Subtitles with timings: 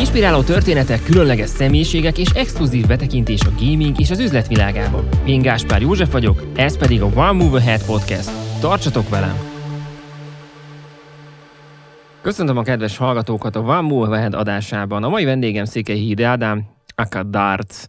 [0.00, 5.08] Inspiráló történetek, különleges személyiségek és exkluzív betekintés a gaming és az üzletvilágába.
[5.24, 8.30] Én Gáspár József vagyok, ez pedig a One Move Ahead Podcast.
[8.60, 9.36] Tartsatok velem!
[12.22, 15.04] Köszöntöm a kedves hallgatókat a One Move Ahead adásában.
[15.04, 17.84] A mai vendégem Székely Híd Ádám, aka Darts.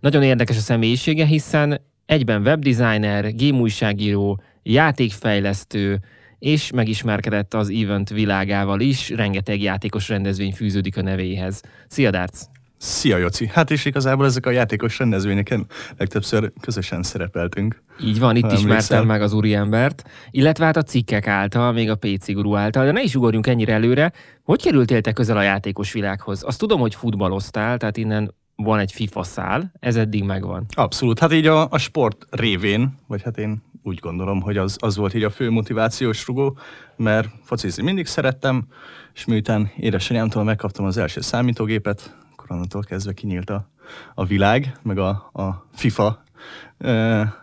[0.00, 6.00] Nagyon érdekes a személyisége, hiszen egyben webdesigner, game újságíró, játékfejlesztő,
[6.42, 11.60] és megismerkedett az event világával is, rengeteg játékos rendezvény fűződik a nevéhez.
[11.88, 12.38] Szia, Darts!
[12.76, 13.50] Szia, Joci!
[13.52, 15.66] Hát és igazából ezek a játékos rendezvényeken
[15.98, 17.82] legtöbbször közösen szerepeltünk.
[18.00, 22.32] Így van, itt ismertem meg az úriembert, illetve hát a cikkek által, még a PC
[22.32, 24.12] Guru által, de ne is ugorjunk ennyire előre.
[24.42, 26.42] Hogy kerültél te közel a játékos világhoz?
[26.44, 30.64] Azt tudom, hogy futballoztál, tehát innen van egy FIFA szál, ez eddig megvan.
[30.74, 34.96] Abszolút, hát így a, a sport révén, vagy hát én úgy gondolom, hogy az, az
[34.96, 36.58] volt így a fő motivációs rugó,
[36.96, 38.66] mert focizni mindig szerettem,
[39.14, 43.68] és miután édesanyámtól megkaptam az első számítógépet, akkor kezdve kinyílt a,
[44.14, 46.22] a világ, meg a, a FIFA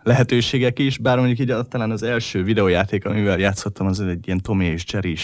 [0.04, 4.66] lehetőségek is, bár mondjuk így talán az első videójáték, amivel játszottam, az egy ilyen Tommy
[4.66, 5.16] és Jerry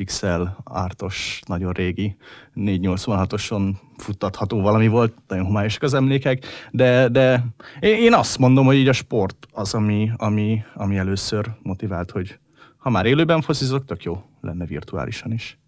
[0.00, 2.16] pixel ártos, nagyon régi
[2.54, 7.44] 486-oson futtatható valami volt, nagyon homályosak az emlékek, de, de
[7.80, 12.38] én azt mondom, hogy így a sport az, ami, ami, ami először motivált, hogy
[12.76, 15.58] ha már élőben foszizok, tök jó lenne virtuálisan is.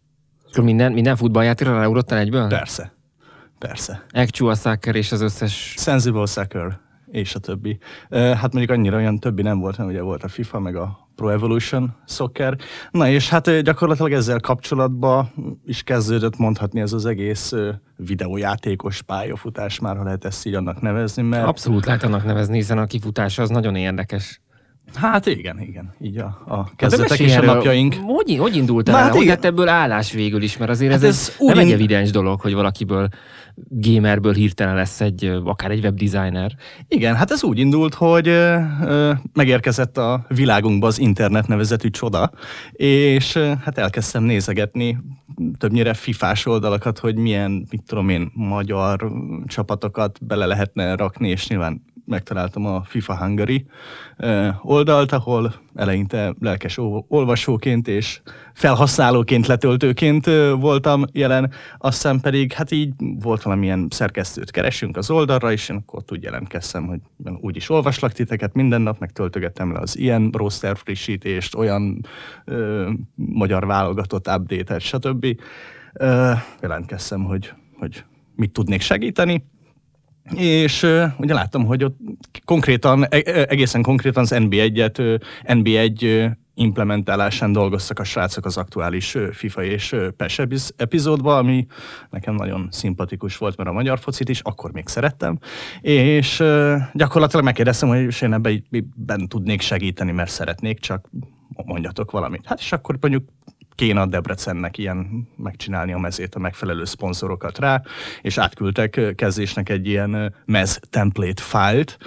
[0.62, 2.48] Minden, minden futballjátékra ráugrottál egyből?
[2.48, 2.92] Persze.
[3.58, 4.04] Persze.
[4.12, 5.74] Actual Soccer és az összes...
[5.78, 6.78] Sensible Soccer
[7.10, 7.78] és a többi.
[8.10, 11.28] Hát mondjuk annyira olyan többi nem volt, hanem ugye volt a FIFA, meg a Pro
[11.28, 12.56] Evolution Soccer.
[12.90, 15.32] Na és hát gyakorlatilag ezzel kapcsolatban
[15.64, 17.52] is kezdődött mondhatni ez az egész
[17.96, 21.22] videójátékos pályafutás, már ha lehet ezt így annak nevezni.
[21.22, 21.46] Mert...
[21.46, 24.40] Abszolút lehet annak nevezni, hiszen a kifutás az nagyon érdekes.
[24.94, 27.94] Hát igen, igen, így a, a kezdetek és a napjaink.
[27.94, 28.94] Hogy, hogy indult el?
[28.94, 30.56] Hát hogy lett ebből állás végül is?
[30.56, 33.08] Mert azért hát ez, ez egy, nem egy evidens dolog, hogy valakiből
[33.68, 36.54] gamerből hirtelen lesz egy, akár egy webdesigner.
[36.88, 42.30] Igen, hát ez úgy indult, hogy ö, ö, megérkezett a világunkba az internet nevezetű csoda,
[42.72, 44.98] és ö, hát elkezdtem nézegetni
[45.58, 49.12] többnyire fifás oldalakat, hogy milyen, mit tudom én, magyar
[49.46, 53.66] csapatokat bele lehetne rakni, és nyilván megtaláltam a FIFA Hungary
[54.62, 58.20] oldalt, ahol eleinte lelkes olvasóként és
[58.54, 60.26] felhasználóként, letöltőként
[60.58, 66.02] voltam jelen, aztán pedig hát így volt valamilyen szerkesztőt keresünk az oldalra, és én akkor
[66.12, 67.00] úgy jelentkeztem, hogy
[67.40, 72.06] úgy is olvaslak titeket minden nap, meg töltögettem le az ilyen roster frissítést, olyan
[72.44, 75.26] ö, magyar válogatott update-et, stb.
[75.92, 78.04] Ö, jelentkeztem, hogy, hogy
[78.36, 79.44] mit tudnék segíteni,
[80.36, 80.82] és
[81.16, 81.98] ugye láttam, hogy ott
[82.44, 85.14] konkrétan, e, e, egészen konkrétan az NB1-et, uh,
[85.58, 90.40] NB1 uh, implementálásán dolgoztak a srácok az aktuális FIFA és PES
[90.76, 91.66] epizódban, ami
[92.10, 95.38] nekem nagyon szimpatikus volt, mert a magyar focit is akkor még szerettem,
[95.80, 96.42] és
[96.92, 101.08] gyakorlatilag megkérdeztem, hogy én ebben tudnék segíteni, mert szeretnék, csak
[101.64, 102.46] mondjatok valamit.
[102.46, 103.24] Hát és akkor mondjuk
[103.82, 107.82] kéne a Debrecennek ilyen megcsinálni a mezét, a megfelelő szponzorokat rá,
[108.20, 111.98] és átküldtek kezdésnek egy ilyen mez template fájlt,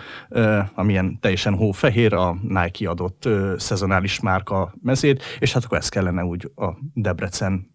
[0.76, 6.52] amilyen teljesen hófehér, a Nike adott szezonális márka mezét, és hát akkor ezt kellene úgy
[6.56, 7.75] a Debrecen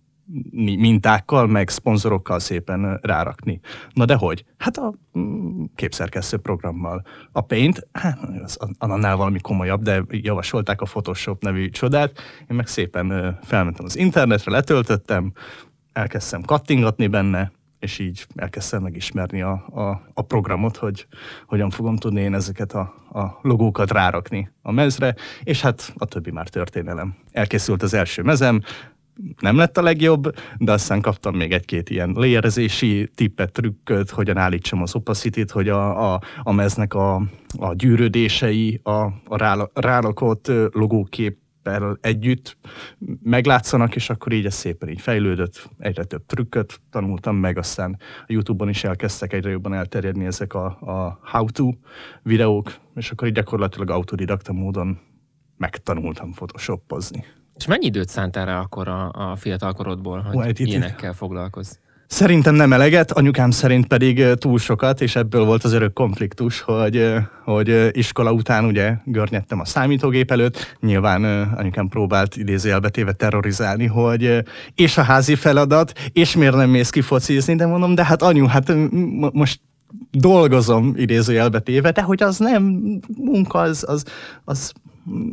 [0.53, 3.61] mintákkal, meg szponzorokkal szépen rárakni.
[3.93, 4.45] Na de hogy?
[4.59, 7.03] Hát a mm, képszerkesztő programmal.
[7.33, 12.19] A Paint, hát az annál valami komolyabb, de javasolták a Photoshop nevű csodát.
[12.51, 15.33] Én meg szépen felmentem az internetre, letöltöttem,
[15.93, 21.07] elkezdtem kattingatni benne, és így elkezdtem megismerni a, a, a programot, hogy
[21.47, 22.81] hogyan fogom tudni én ezeket a,
[23.13, 27.15] a logókat rárakni a mezre, és hát a többi már történelem.
[27.33, 28.63] Elkészült az első mezem,
[29.41, 34.83] nem lett a legjobb, de aztán kaptam még egy-két ilyen léjerezési tippet, trükköt, hogyan állítsam
[34.83, 37.15] az opacity hogy a, a, a meznek a,
[37.59, 42.57] a gyűrődései, a, a rálakott logóképpel együtt
[43.23, 48.33] meglátszanak, és akkor így ez szépen így fejlődött, egyre több trükköt tanultam meg, aztán a
[48.33, 51.73] Youtube-on is elkezdtek egyre jobban elterjedni ezek a, a how-to
[52.23, 54.99] videók, és akkor így gyakorlatilag autodidakta módon
[55.57, 57.25] megtanultam photoshopozni.
[57.60, 61.71] És mennyi időt szántál rá akkor a, a fiatalkorodból, hogy ilyenekkel foglalkozz?
[62.07, 67.15] Szerintem nem eleget, anyukám szerint pedig túl sokat, és ebből volt az örök konfliktus, hogy,
[67.45, 71.24] hogy iskola után ugye görnyedtem a számítógép előtt, nyilván
[71.57, 74.42] anyukám próbált idézőjelbetéve terrorizálni, hogy
[74.74, 78.47] és a házi feladat, és miért nem mész ki focizni, de mondom, de hát anyu,
[78.47, 78.72] hát
[79.33, 79.60] most
[80.10, 82.63] dolgozom idézőjelbetéve, de hogy az nem
[83.16, 84.04] munka, az, az,
[84.45, 84.72] az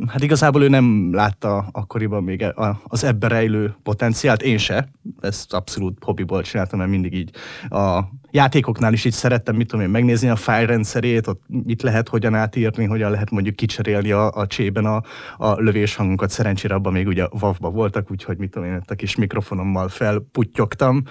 [0.06, 4.88] hát igazából ő nem látta akkoriban még a, az ebbe rejlő potenciált, én se.
[5.20, 7.30] Ezt abszolút hobbiból csináltam, mert mindig így
[7.68, 12.34] a játékoknál is így szerettem, mit tudom én, megnézni a fájrendszerét, ott mit lehet hogyan
[12.34, 15.02] átírni, hogyan lehet mondjuk kicserélni a, a csében a,
[15.36, 16.30] a lövés hangunkat.
[16.30, 21.02] Szerencsére abban még ugye WAV-ba voltak, úgyhogy mit tudom én, a kis mikrofonommal felputtyogtam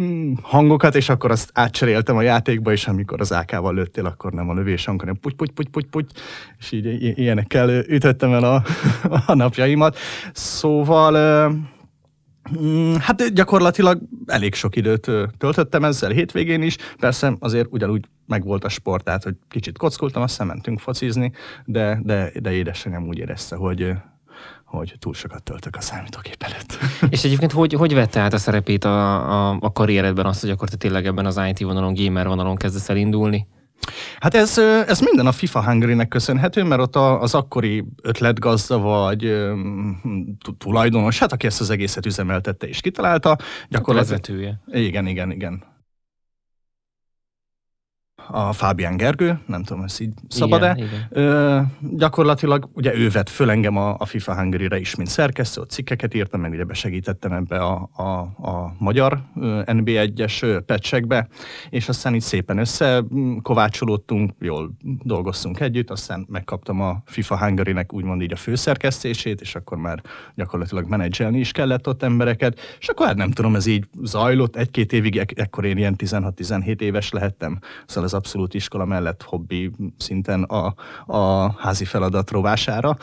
[0.00, 4.48] mm, hangokat, és akkor azt átcseréltem a játékba, és amikor az AK-val lőttél, akkor nem
[4.48, 6.14] a lövés hang, hanem puty, puty, puty, puty, puty,
[6.58, 8.62] és így ilyenekkel ütöttem el a,
[9.26, 9.96] a napjaimat.
[10.32, 11.14] Szóval
[12.98, 16.76] hát gyakorlatilag elég sok időt töltöttem ezzel hétvégén is.
[16.98, 21.32] Persze azért ugyanúgy megvolt a sport, tehát hogy kicsit kockultam, aztán mentünk focizni,
[21.64, 23.92] de, de, de édesanyám úgy érezte, hogy,
[24.64, 26.78] hogy túl sokat töltök a számítógép előtt.
[27.14, 30.68] És egyébként hogy, hogy vette át a szerepét a, a, a karrieredben azt, hogy akkor
[30.68, 33.46] te tényleg ebben az IT vonalon, gamer vonalon kezdesz el indulni?
[34.20, 39.46] Hát ez, ez minden a FIFA Hungary-nek köszönhető, mert ott az akkori ötletgazda vagy
[40.58, 43.36] tulajdonos, hát aki ezt az egészet üzemeltette és kitalálta,
[43.68, 44.20] gyakorlatilag...
[44.20, 44.60] vezetője.
[44.66, 45.74] Igen, igen, igen
[48.28, 50.78] a Fábián Gergő, nem tudom, ez így szabad-e.
[51.10, 55.70] Ö, gyakorlatilag ugye ő vett föl engem a, a FIFA Hungary-re is, mint szerkesztő, ott
[55.70, 58.02] cikkeket írtam, meg ugye besegítettem ebbe a, a,
[58.48, 59.22] a magyar
[59.64, 61.28] NB1-es pecsekbe,
[61.70, 64.70] és aztán így szépen összekovácsolódtunk, jól
[65.02, 70.02] dolgoztunk együtt, aztán megkaptam a FIFA Hungary-nek úgymond így a főszerkesztését, és akkor már
[70.34, 74.92] gyakorlatilag menedzselni is kellett ott embereket, és akkor hát nem tudom, ez így zajlott egy-két
[74.92, 80.74] évig, ekkor én ilyen 16-17 éves lehettem, szóval ez abszolút iskola mellett hobbi szinten a,
[81.06, 82.96] a házi feladat rovására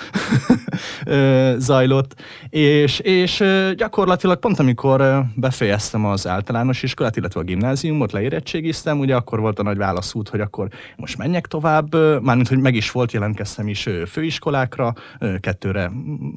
[1.58, 3.44] zajlott, és, és
[3.76, 9.64] gyakorlatilag pont amikor befejeztem az általános iskolát, illetve a gimnáziumot, leérettségiztem, ugye akkor volt a
[9.64, 14.94] nagy válaszút, hogy akkor most menjek tovább, mármint, hogy meg is volt, jelentkeztem is főiskolákra,
[15.40, 15.92] kettőre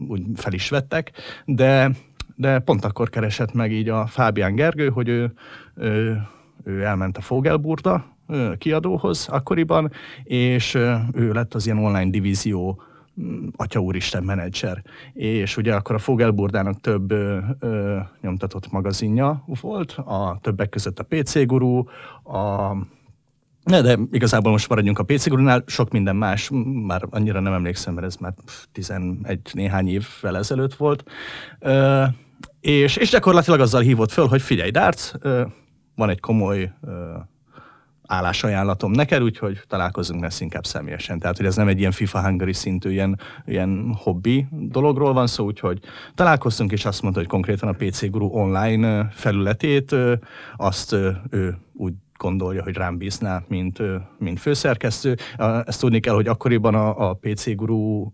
[0.08, 1.12] úgy fel is vettek,
[1.44, 1.90] de
[2.36, 5.32] de pont akkor keresett meg így a Fábián Gergő, hogy ő,
[5.74, 6.22] ő,
[6.64, 8.15] ő elment a Fogelburda,
[8.58, 9.90] kiadóhoz akkoriban,
[10.24, 10.74] és
[11.12, 12.82] ő lett az ilyen online divízió
[13.20, 14.82] mm, atya úristen menedzser.
[15.12, 21.06] És ugye akkor a Fogelburdának több ö, ö, nyomtatott magazinja volt, a többek között a
[21.08, 21.84] PC Guru,
[22.24, 22.72] a
[23.66, 26.50] ne, de igazából most maradjunk a PC Gurunál, sok minden más,
[26.86, 28.34] már annyira nem emlékszem, mert ez már
[28.72, 31.04] 11 néhány évvel ezelőtt volt.
[31.58, 32.04] Ö,
[32.60, 35.42] és, és gyakorlatilag azzal hívott föl, hogy figyelj, Darts, ö,
[35.94, 37.14] van egy komoly ö,
[38.06, 41.18] állásajánlatom neked, úgyhogy találkozunk lesz inkább személyesen.
[41.18, 45.44] Tehát, hogy ez nem egy ilyen FIFA Hungary szintű ilyen, ilyen hobbi dologról van szó,
[45.44, 45.78] úgyhogy
[46.14, 49.94] találkoztunk, és azt mondta, hogy konkrétan a PC Guru online felületét,
[50.56, 50.92] azt
[51.30, 53.82] ő úgy gondolja, hogy rám bízná, mint,
[54.18, 55.16] mint főszerkesztő.
[55.64, 58.10] Ezt tudni kell, hogy akkoriban a, a PC Guru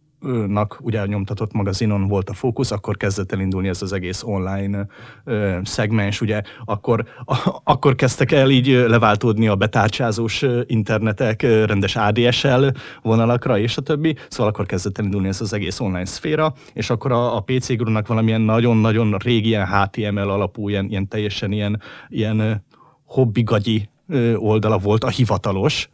[0.47, 4.87] nak ugye nyomtatott magazinon volt a fókusz, akkor kezdett el indulni ez az egész online
[5.25, 6.43] ö, szegmens, ugye?
[6.65, 12.67] Akkor, a, akkor kezdtek el így leváltódni a betárcsázós internetek rendes ADSL
[13.03, 16.91] vonalakra, és a többi, szóval akkor kezdett el indulni ez az egész online szféra, és
[16.91, 21.81] akkor a, a PC Guru-nak valamilyen nagyon-nagyon régi ilyen HTML alapú, ilyen, ilyen teljesen ilyen,
[22.09, 22.65] ilyen
[23.05, 23.89] hobbigagyi
[24.37, 25.89] oldala volt, a hivatalos,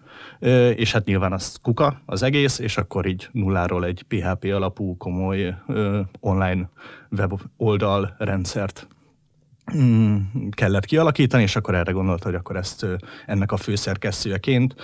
[0.74, 5.54] és hát nyilván az kuka az egész, és akkor így nulláról egy PHP alapú komoly
[6.20, 6.70] online
[7.10, 8.88] web oldal rendszert
[9.76, 10.16] mm,
[10.50, 12.86] kellett kialakítani, és akkor erre gondolta, hogy akkor ezt
[13.26, 14.74] ennek a főszerkesztőjeként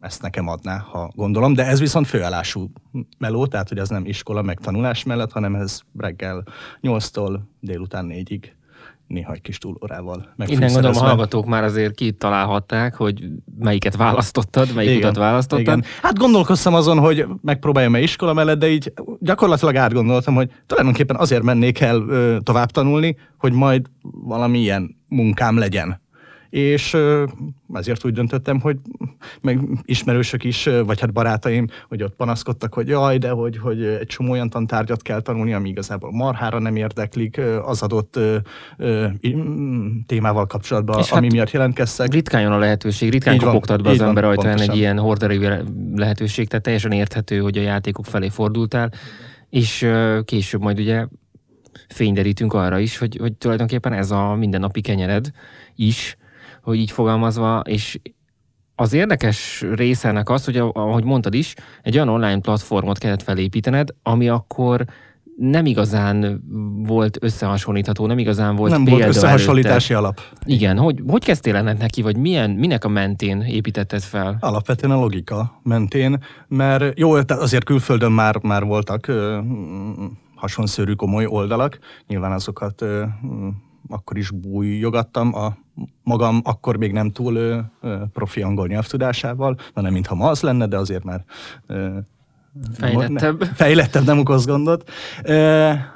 [0.00, 2.70] ezt nekem adná, ha gondolom, de ez viszont főállású
[3.18, 6.44] meló, tehát hogy ez nem iskola meg tanulás mellett, hanem ez reggel
[6.82, 8.44] 8-tól délután 4-ig
[9.06, 14.90] néha egy kis túlórával Innen gondolom a hallgatók már azért kitalálhatták, hogy melyiket választottad, melyik
[14.90, 15.60] igen, utat választottad.
[15.60, 15.84] Igen.
[16.02, 21.80] Hát gondolkoztam azon, hogy megpróbáljam-e iskola mellett, de így gyakorlatilag átgondoltam, hogy tulajdonképpen azért mennék
[21.80, 23.86] el ö, tovább tanulni, hogy majd
[24.24, 26.00] valamilyen munkám legyen
[26.56, 26.96] és
[27.72, 28.76] ezért úgy döntöttem, hogy
[29.40, 34.06] meg ismerősök is, vagy hát barátaim, hogy ott panaszkodtak, hogy jaj, de hogy, hogy egy
[34.06, 38.18] csomó olyan tantárgyat kell tanulni, ami igazából marhára nem érdeklik az adott
[40.06, 42.12] témával kapcsolatban, és ami hát miatt jelentkeztek.
[42.12, 45.48] Ritkán jön a lehetőség, ritkán kopogtat be az ember ajtaján egy ilyen horderi
[45.94, 48.92] lehetőség, tehát teljesen érthető, hogy a játékok felé fordultál,
[49.50, 49.88] és
[50.24, 51.06] később majd ugye
[51.88, 55.30] fényderítünk arra is, hogy, hogy tulajdonképpen ez a mindennapi kenyered
[55.74, 56.16] is,
[56.66, 57.98] hogy így fogalmazva, és
[58.74, 63.88] az érdekes része ennek az, hogy ahogy mondtad is, egy olyan online platformot kellett felépítened,
[64.02, 64.84] ami akkor
[65.36, 66.42] nem igazán
[66.86, 70.08] volt összehasonlítható, nem igazán volt Nem példa volt összehasonlítási előtte.
[70.08, 70.20] alap.
[70.44, 74.36] Igen, hogy, hogy kezdtél ennek neki, vagy milyen, minek a mentén építetted fel?
[74.40, 80.04] Alapvetően a logika mentén, mert jó, azért külföldön már, már voltak ö, mm,
[80.34, 83.48] hasonszörű komoly oldalak, nyilván azokat ö, mm,
[83.88, 85.56] akkor is bújjogattam a
[86.02, 87.58] magam akkor még nem túl ö,
[88.12, 91.24] profi angol nyelvtudásával, na nem mintha ma az lenne, de azért már
[91.66, 91.98] ö,
[92.78, 93.40] Fejlettebb.
[93.40, 94.90] Ne, fejlettebb, nem okoz gondot.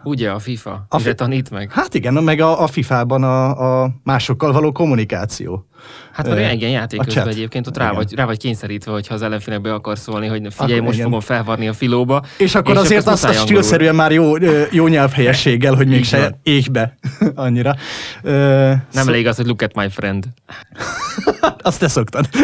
[0.05, 0.71] Ugye a FIFA?
[0.71, 1.73] A A fi- tanít meg?
[1.73, 5.65] hát igen, meg a, a FIFA-ban a, a másokkal való kommunikáció.
[6.13, 7.33] Hát van olyan igen játék a közben chat.
[7.33, 10.73] egyébként, ott rá vagy, rá vagy kényszerítve, hogyha az ellenfélnek be akarsz szólni, hogy figyelj,
[10.73, 11.05] Akkor most igen.
[11.05, 12.23] fogom felvarni a filóba.
[12.39, 13.47] És akkor és azért azt, angolul.
[13.47, 14.33] stílszerűen már jó,
[14.71, 16.95] jó nyelvhelyességgel, hogy még se ég be
[17.35, 17.75] annyira.
[18.23, 20.25] Ö, Nem elég az, hogy look at my friend.
[21.63, 22.29] Azt te szoktad.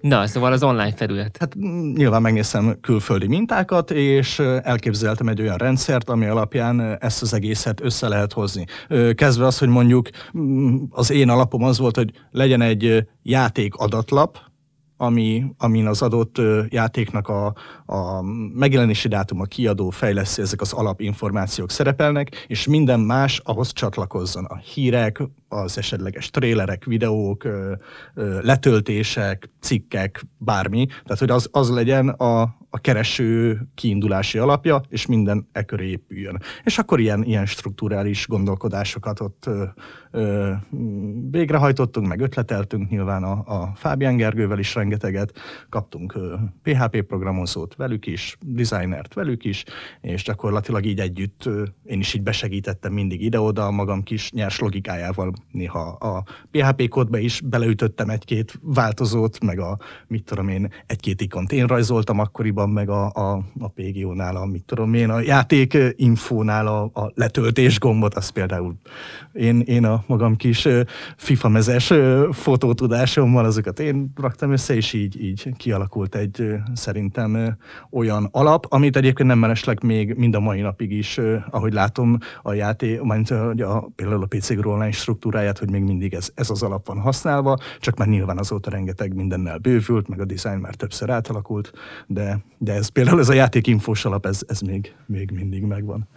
[0.00, 1.36] Na, szóval az online felület.
[1.40, 7.34] Hát mm, nyilván megnéztem külföldi mintákat, és elképzeltem egy olyan rendszert, ami alapján ezt az
[7.34, 8.64] egészet össze lehet hozni.
[9.14, 10.08] Kezdve az, hogy mondjuk
[10.38, 14.38] mm, az én alapom az volt, hogy legyen egy játék adatlap,
[14.96, 16.36] ami, amin az adott
[16.68, 17.54] játéknak a,
[17.86, 18.22] a
[18.54, 24.44] megjelenési dátum, a kiadó, fejlesztő, ezek az alapinformációk szerepelnek, és minden más ahhoz csatlakozzon.
[24.44, 25.22] A hírek,
[25.52, 27.48] az esetleges trélerek, videók,
[28.42, 30.86] letöltések, cikkek, bármi.
[30.86, 36.42] Tehát, hogy az, az legyen a, a kereső kiindulási alapja, és minden e köré épüljön.
[36.64, 39.64] És akkor ilyen, ilyen strukturális gondolkodásokat ott ö,
[40.10, 40.52] ö,
[41.30, 45.32] végrehajtottunk, meg ötleteltünk nyilván a, a Fábián Gergővel is rengeteget,
[45.68, 49.64] kaptunk ö, PHP programozót velük is, designert velük is,
[50.00, 54.58] és gyakorlatilag így együtt ö, én is így besegítettem mindig ide-oda a magam kis nyers
[54.58, 55.32] logikájával.
[55.50, 61.52] Néha a PHP kódba is beleütöttem egy-két változót, meg a, mit tudom én, egy-két ikont
[61.52, 66.66] én rajzoltam akkoriban, meg a, a, a PGO-nál, a, mit tudom én, a játék infónál
[66.66, 68.74] a, a letöltés gombot, az például
[69.32, 70.68] én, én a magam kis
[71.16, 71.92] FIFA mezes
[72.30, 77.56] fotótudásommal azokat én raktam össze, és így, így kialakult egy szerintem
[77.90, 81.20] olyan alap, amit egyébként nem mellesleg még mind a mai napig is,
[81.50, 84.92] ahogy látom a játék, majd a, például a PC online
[85.30, 89.14] struktúráját, hogy még mindig ez, ez az alap van használva, csak már nyilván azóta rengeteg
[89.14, 91.72] mindennel bővült, meg a design már többször átalakult,
[92.06, 96.08] de, de ez például ez a játék infós alap, ez, ez még, még mindig megvan.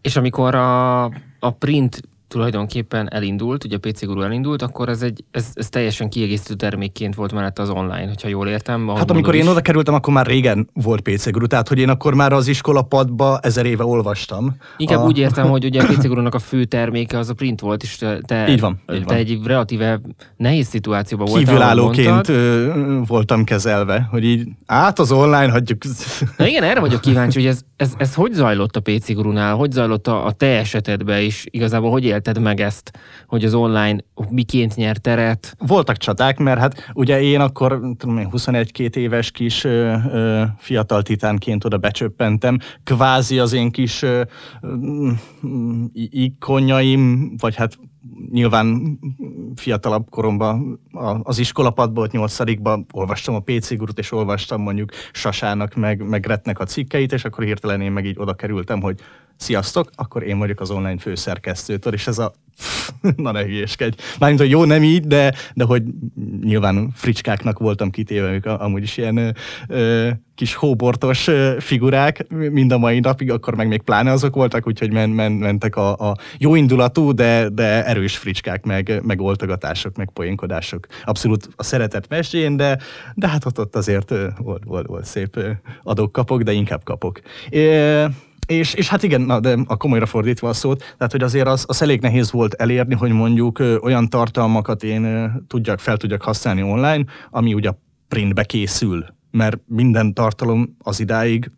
[0.00, 1.04] És amikor a,
[1.38, 6.08] a print tulajdonképpen elindult, ugye a PC Guru elindult, akkor ez, egy, ez, ez teljesen
[6.08, 8.88] kiegészítő termékként volt mellett az online, hogyha jól értem.
[8.88, 9.48] Hát amikor én is.
[9.48, 13.38] oda kerültem, akkor már régen volt PC Guru, tehát hogy én akkor már az iskolapadba
[13.42, 14.56] ezer éve olvastam.
[14.76, 15.04] Inkább a...
[15.04, 18.04] úgy értem, hogy ugye a PC Guru-nak a fő terméke az a print volt, és
[18.22, 19.16] te, Így van, így te van.
[19.16, 20.00] egy relatíve
[20.36, 21.44] nehéz szituációban voltál.
[21.44, 22.32] Kívülállóként
[23.06, 25.82] voltam kezelve, hogy így át az online hagyjuk.
[26.36, 29.70] Na igen, erre vagyok kíváncsi, hogy ez, ez, ez hogy zajlott a PC Gurunál, hogy
[29.72, 34.76] zajlott a, a te esetedben is, igazából hogy élted meg ezt, hogy az online miként
[34.76, 35.54] nyert teret?
[35.66, 41.02] Voltak csaták, mert hát ugye én akkor tudom én, 21-2 éves kis ö, ö, fiatal
[41.02, 42.58] titánként oda becsöppentem.
[42.84, 44.22] Kvázi az én kis ö,
[45.92, 47.78] i- ikonjaim, vagy hát
[48.30, 48.98] nyilván
[49.54, 50.80] fiatalabb koromban
[51.22, 56.58] az iskolapadban, ott nyolcadikban olvastam a PC gurut, és olvastam mondjuk Sasának, meg, meg Retnek
[56.58, 59.00] a cikkeit, és akkor hirtelen én meg így oda kerültem, hogy
[59.38, 62.32] sziasztok, akkor én vagyok az online főszerkesztő, tudod, és ez a
[63.16, 63.96] na ne hülyéskedj.
[64.18, 65.82] Mármint, hogy jó, nem így, de, de hogy
[66.42, 69.28] nyilván fricskáknak voltam kitéve, ők amúgy is ilyen ö,
[69.68, 74.66] ö, kis hóbortos ö, figurák, mind a mai napig, akkor meg még pláne azok voltak,
[74.66, 79.96] úgyhogy men, men, mentek a, a jó indulatú, de, de erős fricskák, meg, meg oltogatások,
[79.96, 80.86] meg poénkodások.
[81.04, 82.78] Abszolút a szeretet mesén, de,
[83.14, 85.40] de hát ott, ott azért ö, volt, volt, volt szép
[85.82, 87.20] adok-kapok, de inkább kapok.
[87.48, 88.04] É,
[88.48, 91.64] és, és hát igen, na, de a komolyra fordítva a szót, tehát hogy azért az,
[91.68, 96.22] az elég nehéz volt elérni, hogy mondjuk ö, olyan tartalmakat én ö, tudjak, fel tudjak
[96.22, 97.70] használni online, ami ugye
[98.08, 101.50] printbe készül, mert minden tartalom az idáig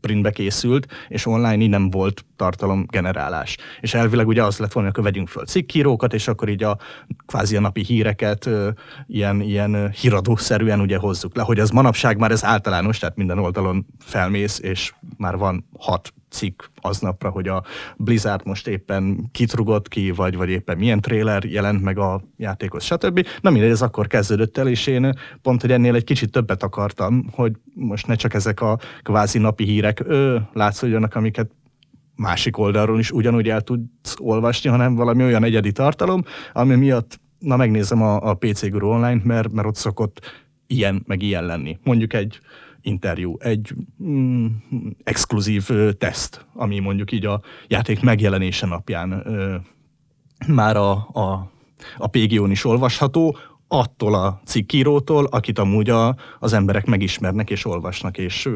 [0.00, 3.56] printbe készült, és online így nem volt tartalomgenerálás.
[3.80, 6.78] És elvileg ugye az lett volna, hogy vegyünk föl cikkírókat, és akkor így a
[7.26, 8.68] kvázi a napi híreket ö,
[9.06, 13.86] ilyen, ilyen híradószerűen ugye hozzuk le, hogy az manapság már ez általános, tehát minden oldalon
[13.98, 17.64] felmész, és már van hat cikk aznapra, hogy a
[17.96, 23.26] Blizzard most éppen kitrugott ki, vagy, vagy éppen milyen trailer jelent meg a játékhoz, stb.
[23.40, 27.28] Na mindegy, ez akkor kezdődött el, és én pont, hogy ennél egy kicsit többet akartam,
[27.32, 31.50] hogy most ne csak ezek a kvázi napi hírek ö, látszódjanak, amiket
[32.18, 37.56] másik oldalról is ugyanúgy el tudsz olvasni, hanem valami olyan egyedi tartalom, ami miatt, na
[37.56, 40.20] megnézem a, a PC Guru online, mert, mert ott szokott
[40.66, 41.78] ilyen, meg ilyen lenni.
[41.82, 42.40] Mondjuk egy,
[42.80, 44.46] interjú, egy mm,
[45.04, 49.56] exkluzív ö, teszt, ami mondjuk így a játék megjelenése napján ö,
[50.46, 51.50] már a, a,
[51.96, 53.36] a PGO-n is olvasható,
[53.68, 58.48] attól a cikkírótól, akit amúgy a, az emberek megismernek és olvasnak, és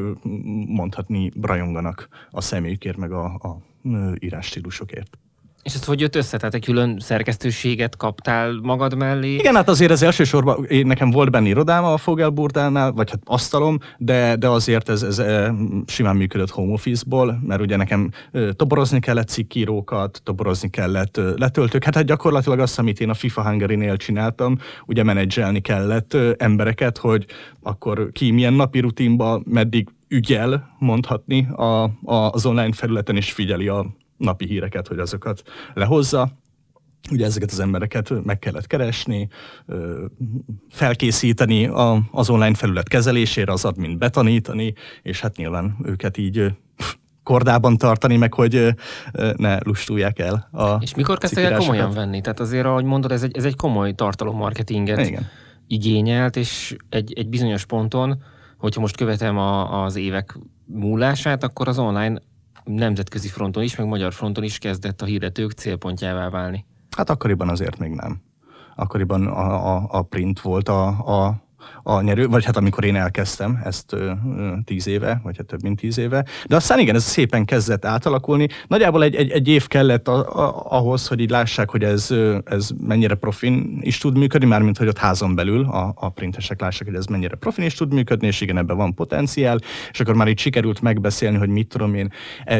[0.67, 5.17] mondhatni rajonganak a személyükért, meg a, a ö, írásstílusokért.
[5.63, 6.37] És ez hogy jött össze?
[6.37, 9.33] Tehát egy külön szerkesztőséget kaptál magad mellé?
[9.33, 13.77] Igen, hát azért ez elsősorban, én, nekem volt benne irodám a Fogelburdánál, vagy hát asztalom,
[13.97, 15.53] de, de azért ez, ez eh,
[15.85, 18.11] simán működött home office-ból, mert ugye nekem
[18.55, 23.97] toborozni kellett cikkírókat, toborozni kellett letöltők, hát, hát gyakorlatilag azt, amit én a FIFA Hungary-nél
[23.97, 27.25] csináltam, ugye menedzselni kellett embereket, hogy
[27.61, 33.67] akkor ki milyen napi rutinba, meddig ügyel mondhatni a, a, az online felületen, és figyeli
[33.67, 33.85] a,
[34.23, 35.41] napi híreket, hogy azokat
[35.73, 36.31] lehozza.
[37.11, 39.27] Ugye ezeket az embereket meg kellett keresni,
[40.69, 41.69] felkészíteni
[42.11, 46.55] az online felület kezelésére, az admin betanítani, és hát nyilván őket így
[47.23, 48.75] kordában tartani, meg hogy
[49.35, 52.21] ne lustulják el a És mikor kezdtek el komolyan venni?
[52.21, 55.25] Tehát azért, ahogy mondod, ez egy, ez egy komoly tartalommarketinget Igen.
[55.67, 58.23] igényelt, és egy, egy bizonyos ponton,
[58.57, 62.21] hogyha most követem a, az évek múlását, akkor az online
[62.65, 66.65] nemzetközi fronton is, meg magyar fronton is kezdett a hirdetők célpontjává válni.
[66.95, 68.21] Hát akkoriban azért még nem.
[68.75, 71.43] Akkoriban a, a, a print volt a, a
[71.83, 74.11] a nyerő, vagy hát amikor én elkezdtem ezt ö,
[74.65, 76.25] tíz éve, vagy hát több mint tíz éve.
[76.47, 78.47] De aztán igen, ez szépen kezdett átalakulni.
[78.67, 82.09] Nagyjából egy, egy, egy év kellett a, a, ahhoz, hogy így lássák, hogy ez,
[82.45, 86.87] ez mennyire profin is tud működni, mármint hogy ott házon belül a, a printesek lássák,
[86.87, 89.59] hogy ez mennyire profin is tud működni, és igen, ebben van potenciál,
[89.91, 92.11] és akkor már így sikerült megbeszélni, hogy mit tudom én,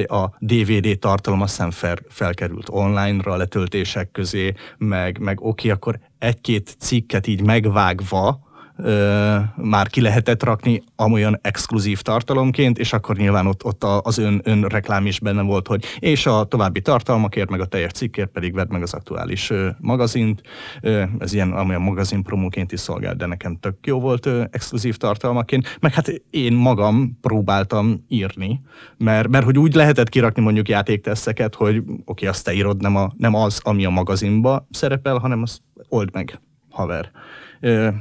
[0.07, 6.75] a DVD tartalom aztán fel, felkerült online-ra letöltések közé, meg, meg oké, okay, akkor egy-két
[6.79, 8.39] cikket így megvágva,
[8.83, 14.41] ö, már ki lehetett rakni amolyan exkluzív tartalomként, és akkor nyilván ott, ott az ön,
[14.43, 18.53] ön reklám is benne volt, hogy és a további tartalmakért, meg a teljes cikkért pedig
[18.53, 20.41] vedd meg az aktuális ö, magazint.
[20.81, 24.97] Ö, ez ilyen amolyan magazin promóként is szolgált, de nekem tök jó volt ö, exkluzív
[24.97, 25.77] tartalmaként.
[25.79, 28.61] Meg hát én magam próbáltam írni,
[28.97, 32.95] mert, mert hogy úgy lehetett kirakni mondjuk játékteszeket, hogy oké, okay, azt te írod, nem,
[32.95, 37.11] a, nem az, ami a magazinba szerepel, hanem azt old meg, haver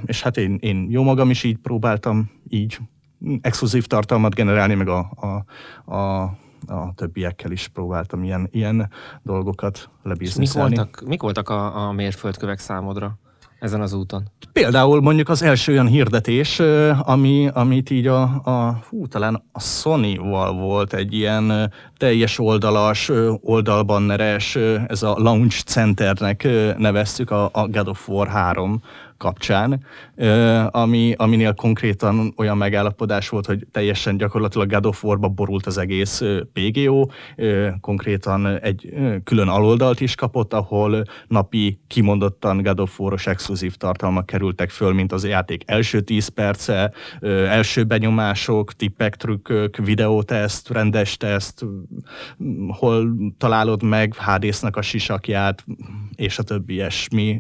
[0.05, 2.79] és hát én, én jó magam is így próbáltam így
[3.41, 5.45] exkluzív tartalmat generálni, meg a, a,
[5.95, 6.23] a,
[6.67, 8.91] a többiekkel is próbáltam ilyen, ilyen
[9.23, 10.69] dolgokat lebizniszelni.
[10.69, 13.19] Mik voltak, mik voltak a, a mérföldkövek számodra?
[13.63, 14.23] ezen az úton?
[14.53, 16.63] Például mondjuk az első olyan hirdetés,
[16.99, 24.57] ami, amit így a, a hú, talán a Sony-val volt egy ilyen teljes oldalas, oldalbanneres,
[24.87, 26.49] ez a Launch Centernek
[26.79, 28.83] neveztük, a, a God of War 3
[29.23, 29.85] kapcsán,
[30.71, 36.23] ami, aminél konkrétan olyan megállapodás volt, hogy teljesen gyakorlatilag God of War-ba borult az egész
[36.53, 37.07] PGO,
[37.81, 44.71] konkrétan egy külön aloldalt is kapott, ahol napi kimondottan God of War-os exkluzív tartalmak kerültek
[44.71, 46.93] föl, mint az játék első 10 perce,
[47.49, 51.65] első benyomások, tippek, trükkök, videóteszt, rendes teszt,
[52.69, 55.65] hol találod meg hd a sisakját,
[56.15, 57.39] és a többi ilyesmi,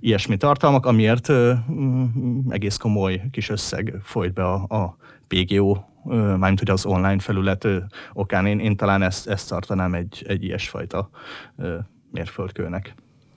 [0.00, 1.52] ilyesmi tartalmak, ami amiért ö,
[2.48, 4.96] egész komoly kis összeg folyt be a, a
[5.28, 7.68] PGO, mármint hogy az online felület
[8.12, 8.46] okán.
[8.46, 11.10] Én, én talán ezt, ezt tartanám egy, egy ilyesfajta
[12.10, 12.94] mérföldkőnek.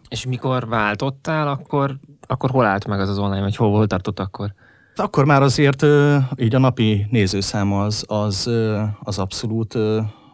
[0.09, 1.95] És mikor váltottál, akkor,
[2.27, 4.53] akkor hol állt meg az az online, vagy hol volt tartott akkor?
[4.95, 5.85] Akkor már azért
[6.35, 8.49] így a napi nézőszám az, az,
[9.03, 9.77] az abszolút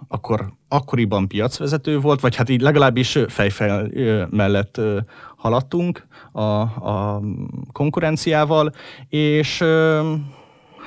[0.08, 3.90] akkor akkoriban piacvezető volt, vagy hát így legalábbis fejfel
[4.30, 4.82] mellett
[5.40, 7.22] haladtunk a, a
[7.72, 8.72] konkurenciával,
[9.10, 9.64] és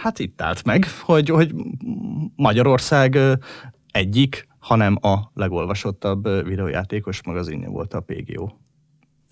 [0.03, 1.55] hát itt állt meg, hogy, hogy
[2.37, 3.19] Magyarország
[3.91, 8.49] egyik, hanem a legolvasottabb videójátékos magazinja volt a PGO.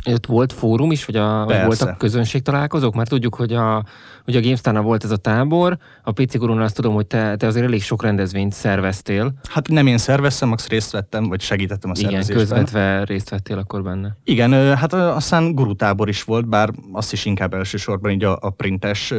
[0.06, 2.94] Ott volt fórum is, vagy, a, vagy voltak közönség találkozók?
[2.94, 3.84] Mert tudjuk, hogy a,
[4.24, 7.46] hogy a gamestar volt ez a tábor, a PC Gurun azt tudom, hogy te, te
[7.46, 9.32] azért elég sok rendezvényt szerveztél.
[9.48, 12.36] Hát nem én szerveztem, max részt vettem, vagy segítettem a szervezésben.
[12.36, 14.16] Igen, közvetve részt vettél akkor benne.
[14.24, 18.50] Igen, hát aztán guru tábor is volt, bár azt is inkább elsősorban így a, a
[18.50, 19.14] printes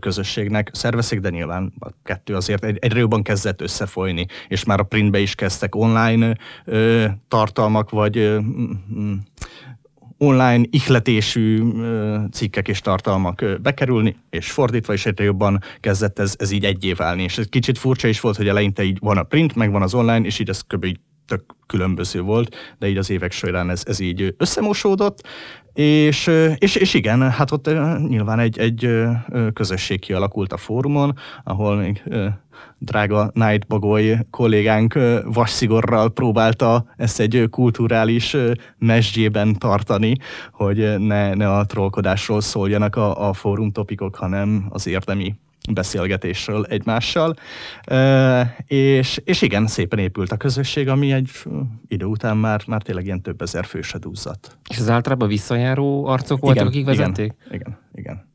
[0.00, 4.82] közösségnek szervezik, de nyilván a kettő azért egy, egyre jobban kezdett összefolyni, és már a
[4.82, 6.36] printbe is kezdtek online
[7.28, 8.38] tartalmak, vagy
[10.18, 11.62] online ihletésű
[12.32, 17.22] cikkek és tartalmak bekerülni, és fordítva is egyre jobban kezdett ez, ez így egyé válni.
[17.22, 19.94] És ez kicsit furcsa is volt, hogy eleinte így van a print, meg van az
[19.94, 20.84] online, és így ez kb.
[20.84, 25.28] így tök különböző volt, de így az évek során ez, ez így összemosódott,
[25.78, 27.70] és, és, és igen, hát ott
[28.08, 28.90] nyilván egy, egy
[29.52, 31.14] közösség kialakult a fórumon,
[31.44, 32.02] ahol még
[32.78, 38.36] drága Night Bagoly kollégánk vasszigorral próbálta ezt egy kulturális
[38.78, 40.16] mesdjében tartani,
[40.52, 45.34] hogy ne, ne a trollkodásról szóljanak a, a fórum topikok, hanem az érdemi
[45.72, 47.34] beszélgetésről egymással.
[48.66, 51.30] És, és igen, szépen épült a közösség, ami egy
[51.88, 54.58] idő után már, már tényleg ilyen több ezer főse dúzzadt.
[54.70, 57.32] És az általában visszajáró arcok voltak, igen, akik vezették?
[57.46, 58.26] Igen, igen, igen.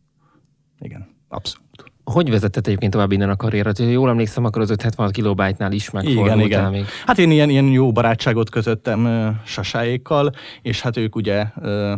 [0.80, 1.92] Igen, abszolút.
[2.04, 3.80] Hogy vezetett egyébként tovább innen a karrierat?
[3.80, 6.72] Jól emlékszem, akkor az 576 kilobájtnál is megfordultál igen, igen.
[6.72, 6.86] még.
[7.06, 11.94] Hát én ilyen, ilyen jó barátságot kötöttem uh, sasáékkal, és hát ők ugye uh,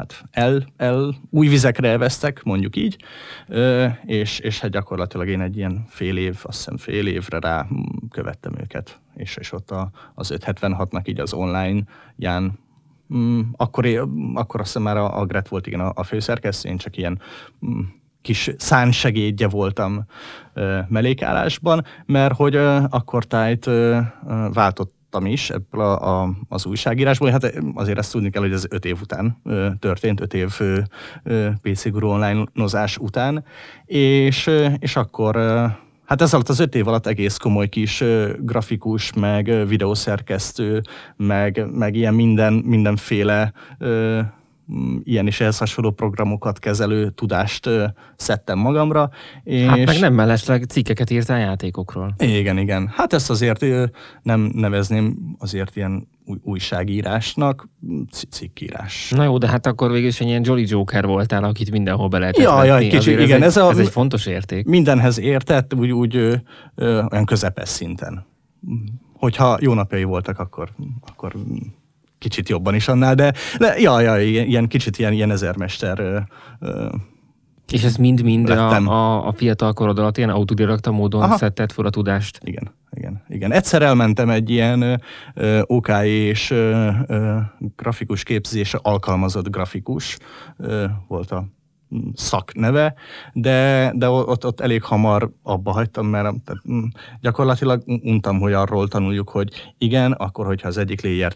[0.00, 2.96] hát el, el új vizekre elvesztek, mondjuk így,
[4.04, 7.82] és, és hát gyakorlatilag én egy ilyen fél év, azt hiszem fél évre rá mm,
[8.10, 11.82] követtem őket, és, és ott a, az 576-nak így az online
[12.16, 12.58] ján
[13.14, 13.86] mm, akkor,
[14.34, 17.20] akkor azt hiszem már a, a Gret volt igen a, a főszerkesztő, én csak ilyen
[17.66, 17.80] mm,
[18.22, 20.04] kis szánsegédje voltam
[20.54, 23.98] ö, mellékállásban, mert hogy ö, akkor tájt ö,
[24.52, 27.30] váltott hallottam is ebből a, a, az újságírásból.
[27.30, 30.78] Hát azért ezt tudni kell, hogy ez öt év után ö, történt, öt év ö,
[31.22, 33.44] ö, PC Guru online nozás után,
[33.84, 35.66] és, ö, és akkor ö,
[36.04, 40.80] Hát ez alatt az öt év alatt egész komoly kis ö, grafikus, meg ö, videószerkesztő,
[41.16, 44.20] meg, meg ilyen minden, mindenféle ö,
[45.04, 47.68] ilyen is ehhez hasonló programokat kezelő tudást
[48.16, 49.10] szedtem magamra.
[49.44, 49.66] És...
[49.66, 52.14] Hát meg nem mellesleg cikkeket írtál játékokról.
[52.18, 52.92] Igen, igen.
[52.94, 53.64] Hát ezt azért
[54.22, 56.08] nem nevezném azért ilyen
[56.42, 57.68] újságírásnak,
[58.30, 59.10] cikkírás.
[59.16, 62.18] Na jó, de hát akkor végül is egy ilyen Jolly Joker voltál, akit mindenhol be
[62.18, 63.22] lehetett ja, ja, kicsit, igen.
[63.22, 64.66] Ez, egy, ez, a, ez egy fontos érték.
[64.66, 66.34] Mindenhez értett, úgy, úgy ö,
[66.74, 68.26] ö, olyan közepes szinten.
[69.12, 70.68] Hogyha jó napjai voltak, akkor,
[71.06, 71.34] akkor
[72.20, 76.18] kicsit jobban is annál, de, de ja, ja, ilyen, kicsit ilyen, ilyen ezermester ö,
[76.60, 76.88] ö,
[77.72, 81.36] és ez mind-mind a, a, a fiatal korod alatt ilyen autodidakta módon Aha.
[81.36, 82.40] szedted fel a tudást?
[82.44, 83.52] Igen, igen, igen.
[83.52, 85.02] Egyszer elmentem egy ilyen
[85.34, 87.36] ö, OK és ö, ö,
[87.76, 90.18] grafikus képzésre alkalmazott grafikus,
[90.56, 91.46] ö, volt a
[92.14, 92.94] szakneve,
[93.32, 96.34] de, de ott, ott elég hamar abba hagytam, mert
[96.72, 96.84] mm,
[97.20, 101.32] gyakorlatilag untam, hogy arról tanuljuk, hogy igen, akkor, hogyha az egyik layer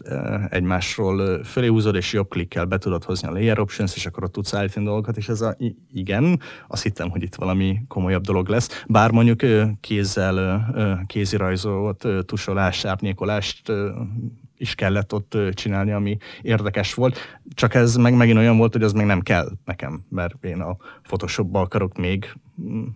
[0.50, 4.32] egymásról fölé húzod, és jobb klikkel be tudod hozni a layer options, és akkor ott
[4.32, 5.56] tudsz állítani dolgokat, és ez a
[5.92, 8.84] igen, azt hittem, hogy itt valami komolyabb dolog lesz.
[8.88, 9.40] Bár mondjuk
[9.80, 13.72] kézzel, kézirajzolt, tusolás, árnyékolást
[14.56, 17.18] is kellett ott csinálni, ami érdekes volt.
[17.54, 20.76] Csak ez meg megint olyan volt, hogy az meg nem kell nekem, mert én a
[21.02, 22.34] Photoshopba akarok még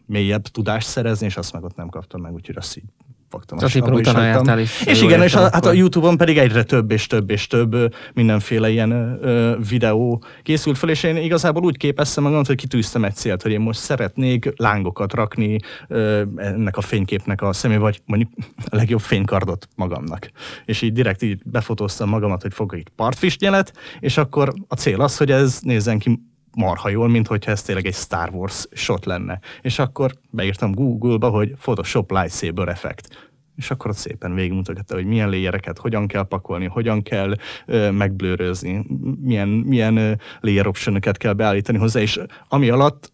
[0.07, 2.85] mélyebb tudást szerezni, és azt meg ott nem kaptam meg, úgyhogy azt így
[3.31, 3.59] faktam.
[3.61, 4.83] Azt éppen utána jártál is.
[4.83, 8.71] És igen, és a, hát a Youtube-on pedig egyre több és több és több mindenféle
[8.71, 13.43] ilyen ö, videó készült fel, és én igazából úgy képeztem magam, hogy kitűztem egy célt,
[13.43, 18.31] hogy én most szeretnék lángokat rakni ö, ennek a fényképnek a személy, vagy mondjuk
[18.71, 20.31] a legjobb fénykardot magamnak.
[20.64, 25.17] És így direkt így befotóztam magamat, hogy fogok egy partfistnyelet, és akkor a cél az,
[25.17, 26.21] hogy ez nézzen ki
[26.59, 29.40] marha jól, mint hogyha ez tényleg egy Star Wars shot lenne.
[29.61, 33.31] És akkor beírtam Google-ba, hogy Photoshop Lightsaber effekt.
[33.57, 37.35] És akkor ott szépen végigmutatja, hogy milyen léjereket hogyan kell pakolni, hogyan kell
[37.66, 38.87] ö, megblőrözni,
[39.23, 43.12] milyen, milyen ö, layer option kell beállítani hozzá, és ami alatt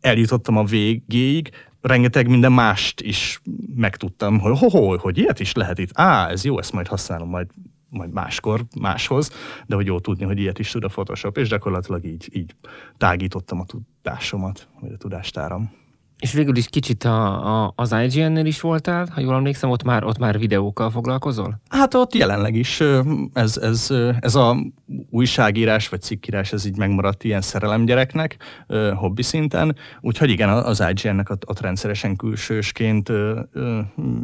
[0.00, 3.40] eljutottam a végéig, rengeteg minden mást is
[3.76, 5.90] megtudtam, hogy ho, ho, hogy ilyet is lehet itt.
[5.92, 7.46] Á, ez jó, ezt majd használom majd
[7.94, 9.30] majd máskor, máshoz,
[9.66, 12.54] de hogy jó tudni, hogy ilyet is tud a Photoshop, és gyakorlatilag így, így
[12.96, 15.83] tágítottam a tudásomat, vagy a tudástáram.
[16.24, 20.04] És végül is kicsit a, a, az IGN-nél is voltál, ha jól emlékszem, ott már,
[20.04, 21.60] ott már videókkal foglalkozol?
[21.68, 22.82] Hát ott jelenleg is
[23.32, 24.56] ez, ez, ez a
[25.10, 28.36] újságírás vagy cikkírás, ez így megmaradt ilyen szerelemgyereknek,
[28.94, 33.12] hobbi szinten, úgyhogy igen, az IGN-nek ott, ott rendszeresen külsősként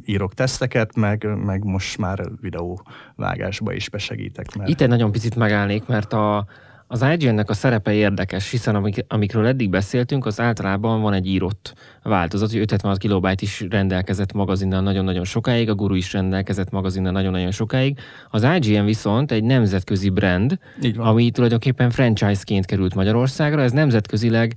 [0.04, 4.56] írok teszteket, meg, meg most már videóvágásba is besegítek.
[4.56, 4.70] Mert...
[4.70, 6.46] Itt egy nagyon picit megállnék, mert a,
[6.92, 11.74] az IGN-nek a szerepe érdekes, hiszen amik, amikről eddig beszéltünk, az általában van egy írott
[12.02, 17.50] változat, hogy 576 kilobájt is rendelkezett magazinnal nagyon-nagyon sokáig, a Guru is rendelkezett magazinnal nagyon-nagyon
[17.50, 17.98] sokáig.
[18.30, 20.58] Az IGN viszont egy nemzetközi brand,
[20.96, 24.54] ami tulajdonképpen franchise-ként került Magyarországra, ez nemzetközileg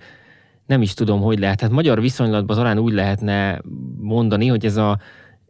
[0.66, 1.62] nem is tudom, hogy lehet.
[1.62, 3.62] Hát magyar viszonylatban talán úgy lehetne
[4.00, 5.00] mondani, hogy ez a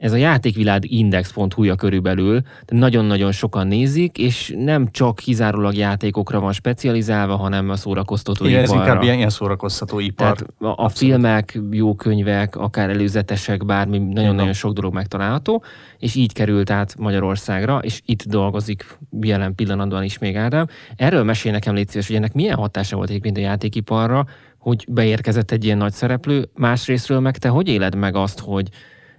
[0.03, 6.51] ez a játékvilág index.hu-ja körülbelül, de nagyon-nagyon sokan nézik, és nem csak kizárólag játékokra van
[6.51, 10.35] specializálva, hanem a szórakoztató Igen, ez inkább ilyen, ilyen szórakoztató ipar.
[10.35, 15.63] Tehát a, a filmek, jó könyvek, akár előzetesek, bármi, nagyon-nagyon sok dolog megtalálható,
[15.97, 20.67] és így került át Magyarországra, és itt dolgozik jelen pillanatban is még Ádám.
[20.95, 24.25] Erről mesél nekem, légy szíves, hogy ennek milyen hatása volt egyébként a játékiparra,
[24.57, 28.69] hogy beérkezett egy ilyen nagy szereplő, másrésztről meg te hogy éled meg azt, hogy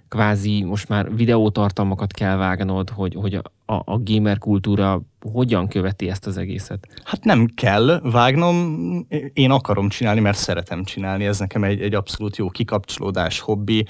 [0.07, 5.01] kvázi most már videótartalmakat kell vágnod, hogy, hogy a, a, a gamer kultúra
[5.31, 6.87] hogyan követi ezt az egészet?
[7.03, 11.25] Hát nem kell vágnom, én akarom csinálni, mert szeretem csinálni.
[11.25, 13.85] Ez nekem egy, egy abszolút jó kikapcsolódás, hobbi.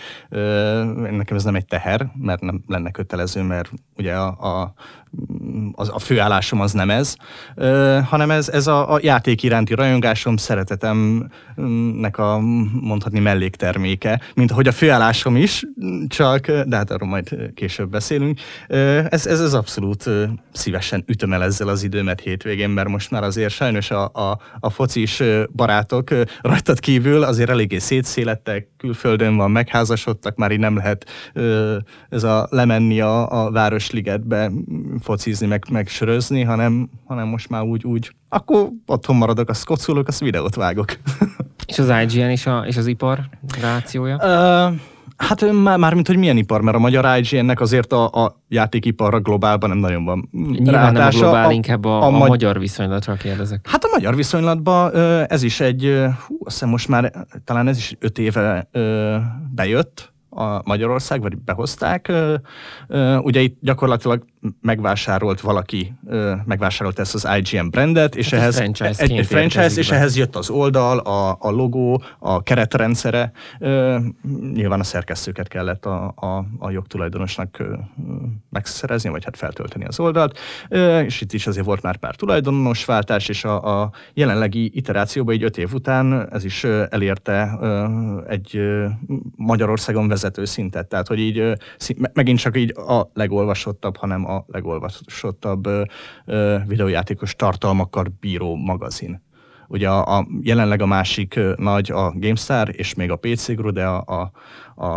[1.09, 4.73] Nekem ez nem egy teher, mert nem lenne kötelező, mert ugye a, a,
[5.71, 7.15] az, a főállásom az nem ez,
[8.03, 12.39] hanem ez, ez a, a játék iránti rajongásom, szeretetemnek a
[12.81, 15.63] mondhatni mellékterméke, mint ahogy a főállásom is,
[16.07, 18.39] csak, de hát arról majd később beszélünk.
[18.67, 20.09] Ez, ez, ez abszolút
[20.51, 24.69] szívesen ütöm el ezzel az időmet hétvégén, mert most már azért sajnos a, a, a
[24.69, 25.23] focis
[25.55, 26.09] barátok
[26.41, 31.05] rajtad kívül azért eléggé szétszélettek, külföldön van, megházasodtak, már így nem lehet
[32.09, 34.51] ez a lemenni a, a Városligetbe
[35.01, 40.07] focizni, meg, meg sörözni, hanem, hanem most már úgy, úgy akkor otthon maradok, azt kocolok,
[40.07, 40.97] azt videót vágok.
[41.67, 43.19] És az IGN és, a, és az ipar
[43.61, 44.19] rációja?
[44.21, 44.67] Ö,
[45.17, 49.69] Hát már, mármint, hogy milyen ipar, mert a magyar IGN-nek azért a, a játékiparra globálban
[49.69, 53.67] nem nagyon van Nyilván nem a globál, inkább a, a, a magy- magyar viszonylatra kérdezek.
[53.69, 54.95] Hát a magyar viszonylatban
[55.27, 57.11] ez is egy, hú, azt hiszem most már
[57.43, 58.69] talán ez is öt éve
[59.55, 62.11] bejött a Magyarország, vagy behozták.
[63.21, 64.25] Ugye itt gyakorlatilag
[64.61, 65.93] megvásárolt valaki,
[66.45, 69.95] megvásárolt ezt az IGN brandet, és Hát egy ehhez franchise-ként egy, egy franchise, és be.
[69.95, 73.31] ehhez jött az oldal, a, a logó, a keretrendszere.
[74.53, 77.63] Nyilván a szerkesztőket kellett a, a, a jogtulajdonosnak
[78.49, 80.39] megszerezni, vagy hát feltölteni az oldalt.
[81.05, 85.57] És itt is azért volt már pár tulajdonosváltás, és a, a jelenlegi iterációban így öt
[85.57, 87.59] év után ez is elérte
[88.27, 88.59] egy
[89.35, 90.87] Magyarországon vezető szintet.
[90.87, 91.53] Tehát, hogy így
[92.13, 95.69] megint csak így a legolvasottabb, hanem a legolvasottabb
[96.65, 99.23] videójátékos tartalmakkal bíró magazin.
[99.67, 103.85] Ugye a, a, jelenleg a másik nagy a GameStar, és még a PC Gru, de
[103.85, 104.31] a, a,
[104.85, 104.89] a,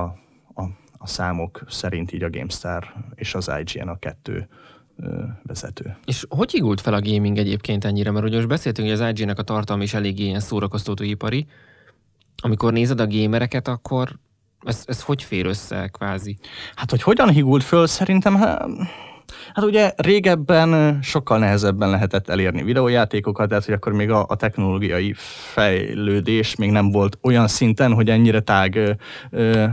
[0.99, 4.49] a, számok szerint így a GameStar és az IGN a kettő
[5.43, 5.97] vezető.
[6.05, 8.11] És hogy igult fel a gaming egyébként ennyire?
[8.11, 11.47] Mert ugye most beszéltünk, hogy az IG-nek a tartalma is eléggé ilyen szórakoztatóipari.
[12.43, 14.19] Amikor nézed a gamereket, akkor
[14.63, 16.39] ez, ez hogy fér össze kvázi?
[16.75, 18.69] Hát, hogy hogyan higult föl, szerintem, hát,
[19.53, 25.13] hát ugye régebben sokkal nehezebben lehetett elérni videójátékokat, tehát hogy akkor még a, a technológiai
[25.53, 28.99] fejlődés még nem volt olyan szinten, hogy ennyire tág
[29.31, 29.65] ö,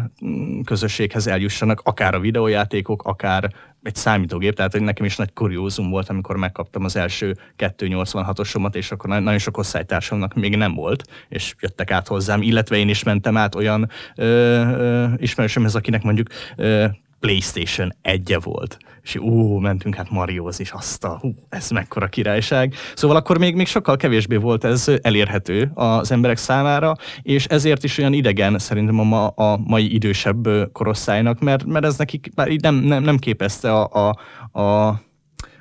[0.66, 3.54] közösséghez eljussanak, akár a videójátékok, akár
[3.86, 8.92] egy számítógép, tehát hogy nekem is nagy kuriózum volt, amikor megkaptam az első 286-osomat, és
[8.92, 13.04] akkor na- nagyon sok osztálytársamnak még nem volt, és jöttek át hozzám, illetve én is
[13.04, 13.90] mentem át olyan
[15.18, 16.86] ismerősömhez, akinek mondjuk ö,
[17.26, 18.78] PlayStation 1 volt.
[19.02, 22.74] És ú, mentünk hát Mariózni, és azt a, hú, ez mekkora királyság.
[22.96, 27.98] Szóval akkor még, még sokkal kevésbé volt ez elérhető az emberek számára, és ezért is
[27.98, 32.62] olyan idegen szerintem a, ma, a mai idősebb korosztálynak, mert, mert ez nekik már így
[32.62, 34.10] nem, nem, nem képezte a,
[34.52, 35.00] a, a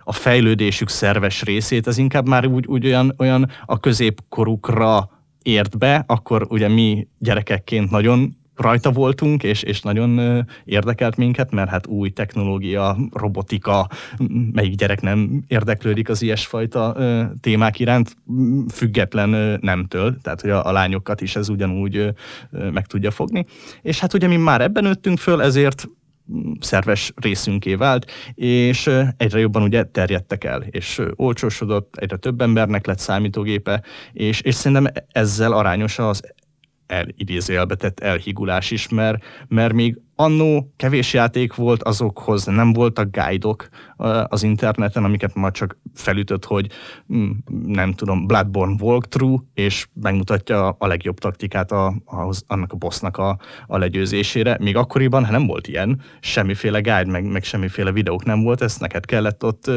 [0.07, 5.11] a fejlődésük szerves részét, ez inkább már úgy, úgy olyan, olyan a középkorukra
[5.43, 11.71] ért be, akkor ugye mi gyerekekként nagyon rajta voltunk, és, és nagyon érdekelt minket, mert
[11.71, 13.89] hát új technológia, robotika,
[14.53, 16.97] melyik gyerek nem érdeklődik az ilyesfajta
[17.41, 18.17] témák iránt,
[18.73, 22.15] független nemtől, tehát hogy a, a lányokat is ez ugyanúgy
[22.51, 23.47] meg tudja fogni.
[23.83, 25.89] És hát ugye mi már ebben nőttünk föl, ezért
[26.61, 32.99] szerves részünké vált, és egyre jobban ugye terjedtek el, és olcsósodott, egyre több embernek lett
[32.99, 36.23] számítógépe, és, és szerintem ezzel arányos az
[36.87, 43.69] elidézőjelbe tett elhigulás is, mert, mert még annó kevés játék volt, azokhoz nem voltak guide-ok
[44.29, 46.71] az interneten, amiket ma csak felütött, hogy
[47.15, 47.31] mm,
[47.67, 53.39] nem tudom, Bloodborne walkthrough, és megmutatja a legjobb taktikát a, ahhoz, annak a bossnak a,
[53.67, 54.57] a legyőzésére.
[54.61, 59.05] Még akkoriban nem volt ilyen, semmiféle guide, meg, meg semmiféle videók nem volt, ezt neked
[59.05, 59.71] kellett ott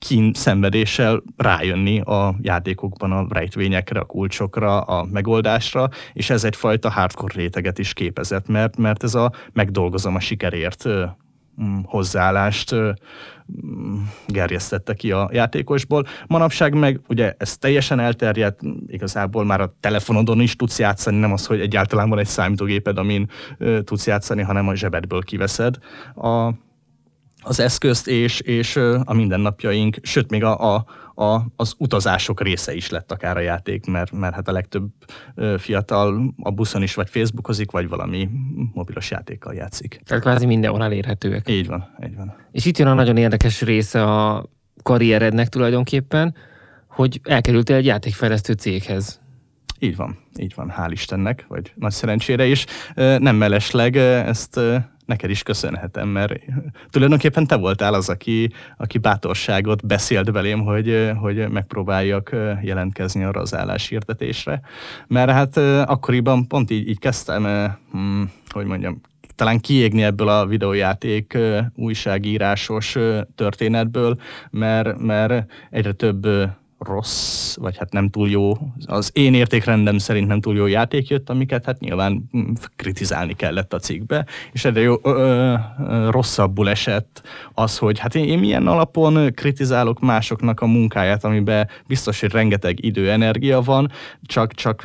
[0.00, 7.34] kín szenvedéssel rájönni a játékokban a rejtvényekre, a kulcsokra, a megoldásra, és ez egyfajta hardcore
[7.34, 12.94] réteget is képezett, mert, mert ez a megdolgozom a sikerért mm, hozzáállást mm,
[14.26, 16.06] gerjesztette ki a játékosból.
[16.26, 21.46] Manapság meg ugye ez teljesen elterjedt, igazából már a telefonodon is tudsz játszani, nem az,
[21.46, 23.30] hogy egyáltalán van egy számítógéped, amin
[23.84, 25.76] tudsz játszani, hanem a zsebedből kiveszed
[26.14, 26.52] a,
[27.42, 30.84] az eszközt, és, és a mindennapjaink, sőt, még a, a,
[31.24, 34.88] a, az utazások része is lett akár a játék, mert, mert hát a legtöbb
[35.58, 38.28] fiatal a buszon is vagy Facebookozik, vagy valami
[38.72, 40.00] mobilos játékkal játszik.
[40.04, 41.48] Tehát kvázi mindenhol elérhetőek.
[41.48, 42.34] Így van, így van.
[42.52, 44.46] És itt jön a nagyon érdekes része a
[44.82, 46.34] karrierednek tulajdonképpen,
[46.88, 49.20] hogy elkerültél egy játékfejlesztő céghez.
[49.78, 52.66] Így van, így van, hál' Istennek, vagy nagy szerencsére is.
[52.94, 54.60] Nem mellesleg ezt
[55.10, 56.32] neked is köszönhetem, mert
[56.90, 63.54] tulajdonképpen te voltál az, aki, aki bátorságot beszélt belém, hogy, hogy megpróbáljak jelentkezni arra az
[63.54, 64.60] álláshirdetésre.
[65.06, 65.56] Mert hát
[65.88, 67.42] akkoriban pont így, így kezdtem,
[67.90, 69.00] hmm, hogy mondjam,
[69.34, 71.38] talán kiégni ebből a videójáték
[71.74, 72.96] újságírásos
[73.34, 74.20] történetből,
[74.50, 76.26] mert, mert egyre több
[76.80, 78.52] rossz, vagy hát nem túl jó,
[78.86, 83.72] az én értékrendem szerint nem túl jó játék jött, amiket hát nyilván mm, kritizálni kellett
[83.72, 87.22] a cikkbe, és egyre jó, ö, ö, rosszabbul esett
[87.54, 92.84] az, hogy hát én, én milyen alapon kritizálok másoknak a munkáját, amiben biztos, hogy rengeteg
[92.84, 93.90] idő, energia van,
[94.22, 94.84] csak, csak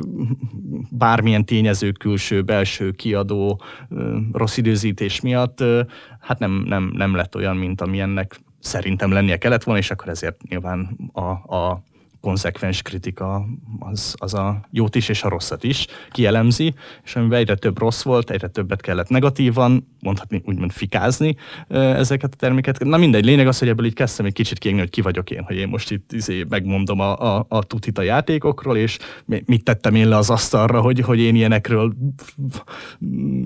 [0.90, 5.82] bármilyen tényező, külső, belső, kiadó, ö, rossz időzítés miatt, ö,
[6.20, 10.42] hát nem, nem, nem lett olyan, mint amilyennek szerintem lennie kellett volna, és akkor ezért
[10.42, 11.84] nyilván a, a
[12.26, 13.46] konzekvens kritika
[13.80, 18.04] az, az a jót is és a rosszat is kielemzi, és amiben egyre több rossz
[18.04, 21.36] volt, egyre többet kellett negatívan, mondhatni úgymond fikázni
[21.68, 22.84] ezeket a terméket.
[22.84, 25.44] Na mindegy, lényeg az, hogy ebből így kezdtem egy kicsit kiégni, hogy ki vagyok én,
[25.44, 29.96] hogy én most itt izé megmondom a, a, a tutit a játékokról, és mit tettem
[29.96, 31.94] én le az asztalra, hogy, hogy én ilyenekről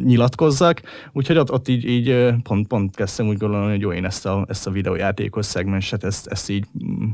[0.03, 0.81] nyilatkozzak.
[1.13, 4.45] Úgyhogy ott, ott így, így pont, pont kezdtem úgy gondolni, hogy jó, én ezt a,
[4.47, 6.65] ezt a videójátékos szegmenset, ezt, ezt így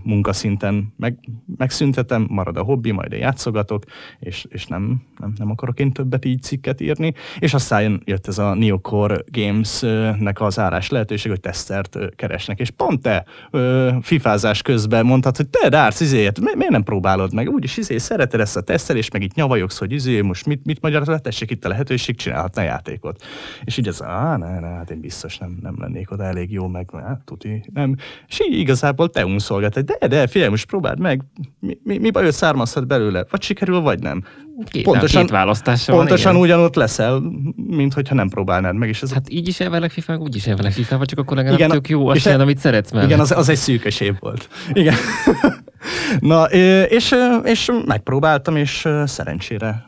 [0.04, 1.18] munkaszinten meg,
[1.58, 3.84] megszüntetem, marad a hobbi, majd én játszogatok,
[4.20, 7.14] és, és nem, nem, nem akarok én többet így cikket írni.
[7.40, 12.60] És aztán jött ez a Neocore Games-nek az árás lehetőség, hogy tesztert keresnek.
[12.60, 13.26] És pont te
[14.02, 17.50] fifázás közben mondtad, hogy te, Dárc, izéért, mi, miért nem próbálod meg?
[17.50, 21.20] Úgyis izé, szereted ezt a tesztelést, meg itt nyavajogsz, hogy izé, most mit, mit magyarázol,
[21.20, 23.24] tessék itt a lehetőség, csinálhatna játékot.
[23.64, 26.68] És így ez, á, ne, ne, hát én biztos nem, nem lennék oda elég jó,
[26.68, 27.96] meg hát, tuti, nem.
[28.28, 31.24] És így igazából te unszolgat, de, de, figyelj, most próbáld meg,
[31.60, 33.26] mi, mi, mi baj származhat belőle?
[33.30, 34.24] Vagy sikerül, vagy nem.
[34.66, 37.22] Két, pontosan, két választása Pontosan van, ugyanott leszel,
[37.56, 38.90] mint hogyha nem próbálnád meg.
[38.90, 41.58] És ez hát így is elvelek FIFA, úgy is elvelek FIFA, vagy csak akkor legalább
[41.58, 43.08] igen, tök jó, azt csinálod, amit szeretsz mellett.
[43.08, 44.50] Igen, az, az egy szűkös év volt.
[44.74, 44.96] Igen.
[46.20, 49.86] Na, és, és megpróbáltam, és szerencsére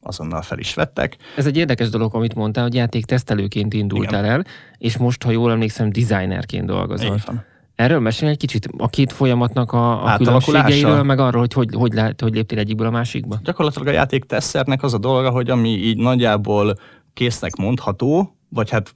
[0.00, 1.16] azonnal fel is vettek.
[1.36, 4.34] Ez egy érdekes dolog, amit mondtál, hogy játék tesztelőként indultál Igen.
[4.34, 4.44] el,
[4.78, 7.16] és most, ha jól emlékszem, designerként dolgozol.
[7.16, 7.44] Igen.
[7.78, 11.92] Erről mesélj egy kicsit a két folyamatnak a, a különbségeiről, meg arról, hogy hogy, hogy,
[11.92, 13.38] lehet, hogy léptél egyikből a másikba.
[13.42, 16.74] Gyakorlatilag a játék teszternek az a dolga, hogy ami így nagyjából
[17.12, 18.92] késznek mondható, vagy hát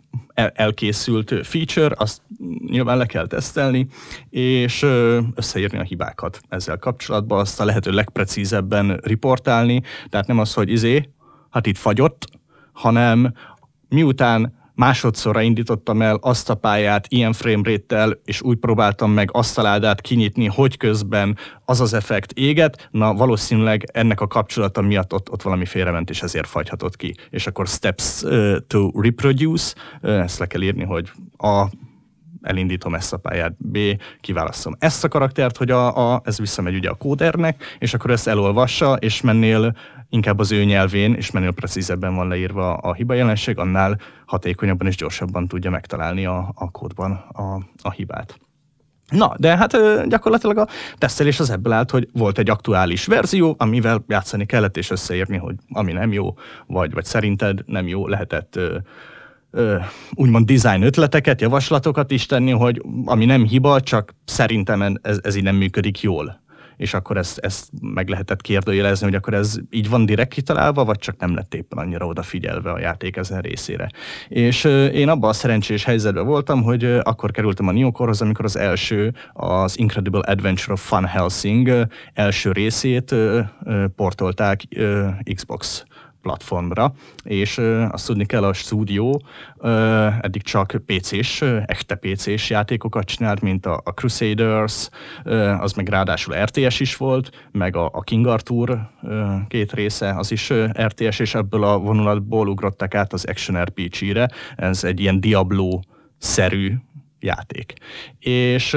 [0.54, 2.22] elkészült feature, azt
[2.66, 3.86] nyilván le kell tesztelni,
[4.30, 4.86] és
[5.34, 11.08] összeírni a hibákat ezzel kapcsolatban, azt a lehető legprecízebben riportálni, tehát nem az, hogy izé,
[11.50, 12.26] hát itt fagyott,
[12.72, 13.32] hanem
[13.88, 19.62] miután másodszorra indítottam el azt a pályát ilyen framerate és úgy próbáltam meg azt a
[19.62, 25.30] ládát kinyitni, hogy közben az az effekt éget, na valószínűleg ennek a kapcsolata miatt ott,
[25.30, 27.14] ott valami félrement, és ezért fagyhatott ki.
[27.30, 31.66] És akkor steps uh, to reproduce, uh, ezt le kell írni, hogy a
[32.42, 33.78] elindítom ezt a pályát, B,
[34.20, 38.28] kiválasztom ezt a karaktert, hogy a, a, ez visszamegy ugye a kódernek, és akkor ezt
[38.28, 39.76] elolvassa, és mennél
[40.12, 44.96] inkább az ő nyelvén, és mennél precízebben van leírva a hiba jelenség, annál hatékonyabban és
[44.96, 48.38] gyorsabban tudja megtalálni a, a kódban a, a hibát.
[49.08, 49.76] Na, de hát
[50.08, 54.90] gyakorlatilag a tesztelés az ebből állt, hogy volt egy aktuális verzió, amivel játszani kellett, és
[54.90, 56.34] összeírni, hogy ami nem jó,
[56.66, 58.58] vagy, vagy szerinted nem jó, lehetett
[60.14, 65.42] úgymond design ötleteket, javaslatokat is tenni, hogy ami nem hiba, csak szerintem ez, ez így
[65.42, 66.41] nem működik jól.
[66.82, 70.98] És akkor ezt, ezt meg lehetett kérdőjelezni, hogy akkor ez így van direkt kitalálva, vagy
[70.98, 73.88] csak nem lett éppen annyira odafigyelve a játék ezen részére.
[74.28, 79.14] És én abban a szerencsés helyzetben voltam, hogy akkor kerültem a Neokorhoz, amikor az első,
[79.32, 83.14] az Incredible Adventure of Fun Helsing első részét
[83.96, 84.62] portolták
[85.34, 85.84] Xbox
[86.22, 86.92] platformra,
[87.24, 89.22] és azt tudni kell, a stúdió
[90.20, 94.88] eddig csak PC-s, echte PC-s játékokat csinált, mint a, a Crusaders,
[95.58, 98.78] az meg ráadásul RTS is volt, meg a, a King Arthur
[99.48, 104.28] két része, az is RTS, és ebből a vonulatból ugrottak át az Action RPG-re.
[104.56, 105.80] Ez egy ilyen Diablo
[106.18, 106.74] szerű
[107.20, 107.72] játék.
[108.18, 108.76] És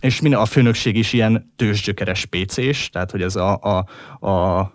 [0.00, 3.76] és minden, a főnökség is ilyen tőzsgyökeres PC-s, tehát hogy ez a, a,
[4.28, 4.72] a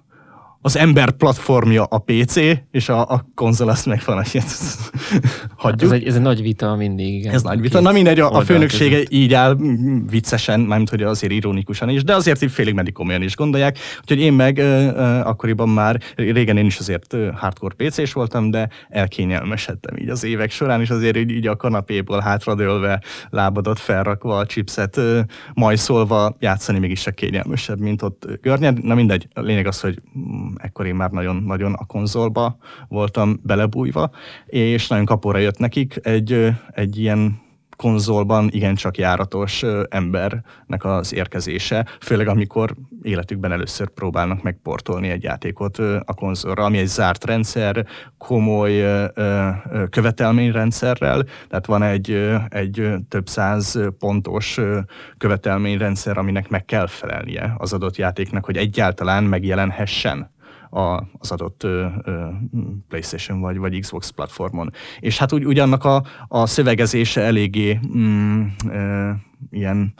[0.65, 2.35] az ember platformja a PC,
[2.71, 4.23] és a, a konzol azt meg van,
[5.57, 5.91] hagyjuk.
[5.91, 7.13] Ez egy, ez egy nagy vita mindig.
[7.13, 7.33] Igen.
[7.33, 7.79] Ez nagy vita.
[7.79, 9.11] Na mindegy, a, a főnöksége között.
[9.11, 9.57] így áll
[10.09, 13.77] viccesen, mármint hogy azért ironikusan is, de azért így félig meddig komolyan is gondolják.
[14.01, 19.97] Úgyhogy én meg uh, akkoriban már, régen én is azért hardcore PC-s voltam, de elkényelmesedtem
[19.97, 24.97] így az évek során, és azért így, így a kanapéból hátradőlve, lábadat felrakva, a chipset
[24.97, 25.19] uh,
[25.53, 28.83] majszolva játszani mégis a kényelmesebb, mint ott görnyed.
[28.83, 34.09] Na mindegy, a lényeg az, hogy mm, ekkor én már nagyon-nagyon a konzolba voltam belebújva,
[34.45, 37.43] és nagyon kapóra jött nekik egy, egy ilyen
[37.75, 46.13] konzolban igencsak járatos embernek az érkezése, főleg amikor életükben először próbálnak megportolni egy játékot a
[46.15, 47.85] konzolra, ami egy zárt rendszer,
[48.17, 48.83] komoly
[49.89, 52.11] követelményrendszerrel, tehát van egy,
[52.49, 54.59] egy több száz pontos
[55.17, 60.33] követelményrendszer, aminek meg kell felelnie az adott játéknak, hogy egyáltalán megjelenhessen
[60.75, 62.27] a, az adott ö, ö,
[62.87, 64.71] PlayStation vagy, vagy Xbox platformon.
[64.99, 69.11] És hát úgy, ugyannak a, a szövegezése eléggé mm, ö,
[69.51, 69.93] ilyen,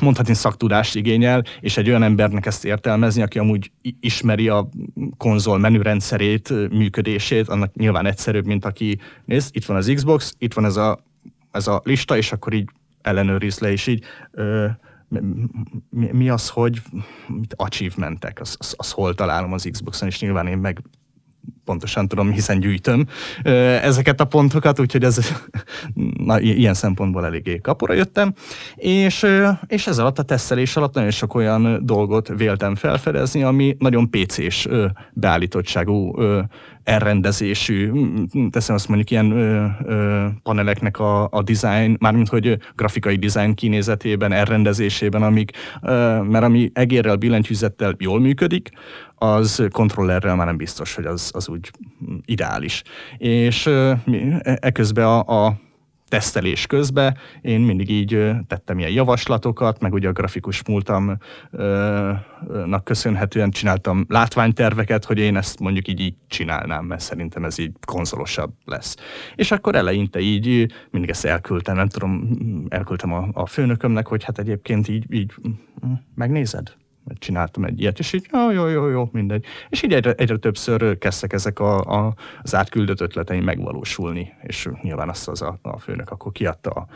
[0.00, 3.70] mondhatni szaktudást igényel, és egy olyan embernek ezt értelmezni, aki amúgy
[4.00, 4.68] ismeri a
[5.16, 10.64] konzol menürendszerét, működését, annak nyilván egyszerűbb, mint aki néz, itt van az Xbox, itt van
[10.64, 10.98] ez a,
[11.50, 12.68] ez a lista, és akkor így
[13.02, 14.66] ellenőriz le, és így ö,
[15.90, 16.82] mi, az, hogy
[17.56, 20.82] achievementek, az, az, az hol találom az Xboxon, és nyilván én meg
[21.64, 23.06] pontosan tudom, hiszen gyűjtöm
[23.82, 25.32] ezeket a pontokat, úgyhogy ez
[26.26, 28.34] na, ilyen szempontból eléggé kapora jöttem,
[28.74, 29.26] és,
[29.66, 34.68] és ez alatt a tesztelés alatt nagyon sok olyan dolgot véltem felfedezni, ami nagyon PC-s
[35.12, 36.14] beállítottságú
[36.84, 37.90] elrendezésű,
[38.50, 44.32] teszem azt mondjuk ilyen ö, ö, paneleknek a, a design, mármint hogy grafikai design kinézetében,
[44.32, 45.50] elrendezésében, amik,
[45.82, 48.70] ö, mert ami egérrel, billentyűzettel jól működik,
[49.14, 51.70] az kontrollerrel már nem biztos, hogy az, az úgy
[52.24, 52.82] ideális.
[53.18, 53.70] És
[54.44, 55.56] eközben a, a
[56.08, 64.04] tesztelés közben én mindig így tettem ilyen javaslatokat, meg ugye a grafikus múltamnak köszönhetően csináltam
[64.08, 68.96] látványterveket, hogy én ezt mondjuk így, így csinálnám, mert szerintem ez így konzolosabb lesz.
[69.34, 72.28] És akkor eleinte így mindig ezt elküldtem, nem tudom,
[72.68, 75.34] elküldtem a, a főnökömnek, hogy hát egyébként így, így
[76.14, 76.74] megnézed?
[77.18, 79.44] Csináltam egy ilyet, és így jó, jó, jó, jó, mindegy.
[79.68, 85.08] És így egyre, egyre többször kezdtek ezek a, a, az átküldött ötleteim megvalósulni, és nyilván
[85.08, 86.86] azt az a, a főnök akkor kiadta a,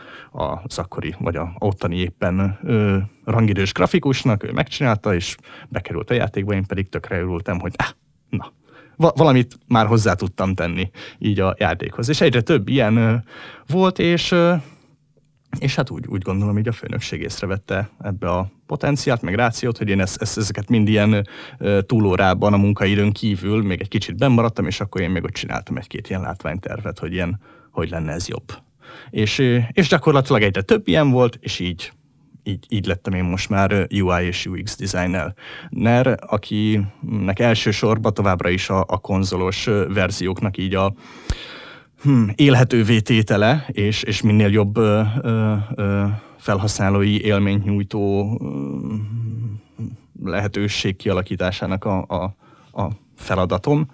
[0.43, 5.35] a, az akkori, vagy a ottani éppen ö, rangidős grafikusnak, ő megcsinálta, és
[5.69, 7.87] bekerült a játékba, én pedig tökre örültem, hogy ah,
[8.29, 8.53] na,
[8.95, 12.09] valamit már hozzá tudtam tenni így a játékhoz.
[12.09, 13.15] És egyre több ilyen ö,
[13.67, 14.53] volt, és ö,
[15.59, 19.89] és hát úgy, úgy gondolom, hogy a főnökség észrevette ebbe a potenciált, meg rációt, hogy
[19.89, 21.27] én ezt, ezt, ezeket mind ilyen
[21.85, 26.09] túlórában a munkaidőn kívül még egy kicsit bemaradtam, és akkor én még ott csináltam egy-két
[26.09, 27.39] ilyen látványtervet, hogy ilyen,
[27.71, 28.53] hogy lenne ez jobb.
[29.09, 29.39] És,
[29.71, 31.91] és gyakorlatilag egyre több ilyen volt, és így,
[32.43, 35.33] így, így lettem én most már UI és UX designer,
[35.69, 40.93] ner, akinek elsősorban továbbra is a, a konzolos verzióknak így a,
[42.01, 46.05] hmm, élhetővé tétele, és, és minél jobb ö, ö, ö,
[46.37, 48.95] felhasználói élményt nyújtó ö,
[50.23, 52.35] lehetőség kialakításának a, a,
[52.81, 53.87] a feladatom,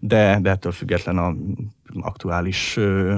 [0.00, 1.34] de, de ettől független a
[2.00, 3.16] aktuális, ö,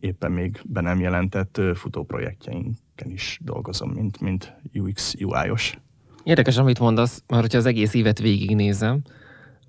[0.00, 5.78] éppen még be nem jelentett futóprojektjeinken is dolgozom, mint, mint UX, UI-os.
[6.22, 9.02] Érdekes, amit mondasz, mert hogyha az egész évet végignézem,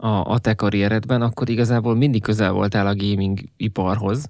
[0.02, 4.30] a, a te karrieredben, akkor igazából mindig közel voltál a gaming iparhoz.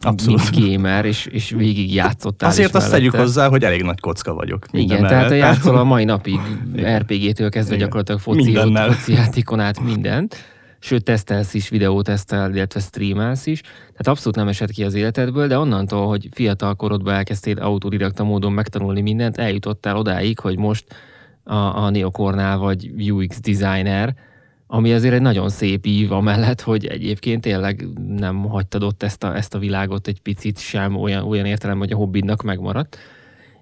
[0.00, 0.50] Abszolút.
[0.50, 4.66] Mint gamer, és, és végig játszottál Azért azt tegyük hozzá, hogy elég nagy kocka vagyok.
[4.70, 5.10] Igen, mellett.
[5.10, 6.40] tehát a játszol a mai napig
[6.98, 7.78] RPG-től kezdve Igen.
[7.78, 10.36] gyakorlatilag foci, foci játékon át mindent.
[10.78, 13.60] Sőt, tesztelsz is, videótesztel, illetve streamelsz is.
[13.60, 18.52] Tehát abszolút nem esett ki az életedből, de onnantól, hogy fiatal korodban elkezdtél autodidakta módon
[18.52, 20.84] megtanulni mindent, eljutottál odáig, hogy most
[21.44, 24.14] a, a Neocornál vagy UX designer,
[24.74, 29.36] ami azért egy nagyon szép ív amellett, hogy egyébként tényleg nem hagytad ott ezt a,
[29.36, 32.98] ezt a világot egy picit sem olyan, olyan értelem, hogy a hobbidnak megmaradt.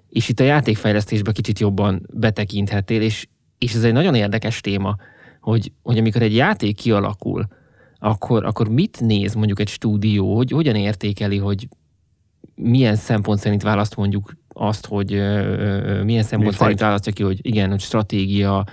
[0.09, 4.95] És itt a játékfejlesztésbe kicsit jobban betekinthettél, és, és ez egy nagyon érdekes téma,
[5.41, 7.47] hogy, hogy amikor egy játék kialakul,
[7.99, 11.67] akkor, akkor mit néz mondjuk egy stúdió, hogy hogyan értékeli, hogy
[12.55, 17.39] milyen szempont szerint választ mondjuk azt, hogy ö, ö, milyen szempont szerint választja ki, hogy
[17.41, 18.65] igen, hogy stratégia,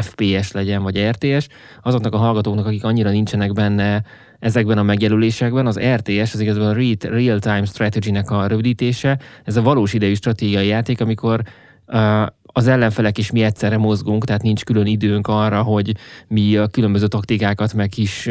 [0.00, 1.46] FPS legyen, vagy RTS.
[1.82, 4.04] Azoknak a hallgatóknak, akik annyira nincsenek benne
[4.38, 9.62] ezekben a megjelölésekben, az RTS, az igazából a Real Time Strategy-nek a rövidítése, ez a
[9.62, 11.42] valós idejű stratégiai játék, amikor
[11.86, 15.94] uh, az ellenfelek is mi egyszerre mozgunk, tehát nincs külön időnk arra, hogy
[16.28, 18.24] mi a különböző taktikákat, meg kis,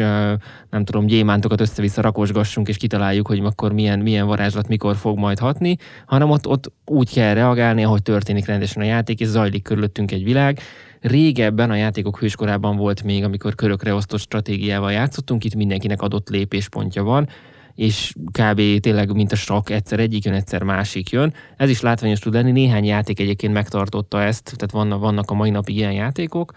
[0.70, 5.38] nem tudom, gyémántokat össze-vissza rakosgassunk, és kitaláljuk, hogy akkor milyen, milyen varázslat mikor fog majd
[5.38, 10.10] hatni, hanem ott, ott úgy kell reagálni, ahogy történik rendesen a játék, és zajlik körülöttünk
[10.12, 10.60] egy világ.
[11.00, 17.02] Régebben a játékok hőskorában volt még, amikor körökre osztott stratégiával játszottunk, itt mindenkinek adott lépéspontja
[17.02, 17.28] van,
[17.74, 18.80] és kb.
[18.80, 21.34] tényleg mint a sok, egyszer egyik jön, egyszer másik jön.
[21.56, 25.50] Ez is látványos tud lenni, néhány játék egyébként megtartotta ezt, tehát vannak, vannak a mai
[25.50, 26.52] napig ilyen játékok,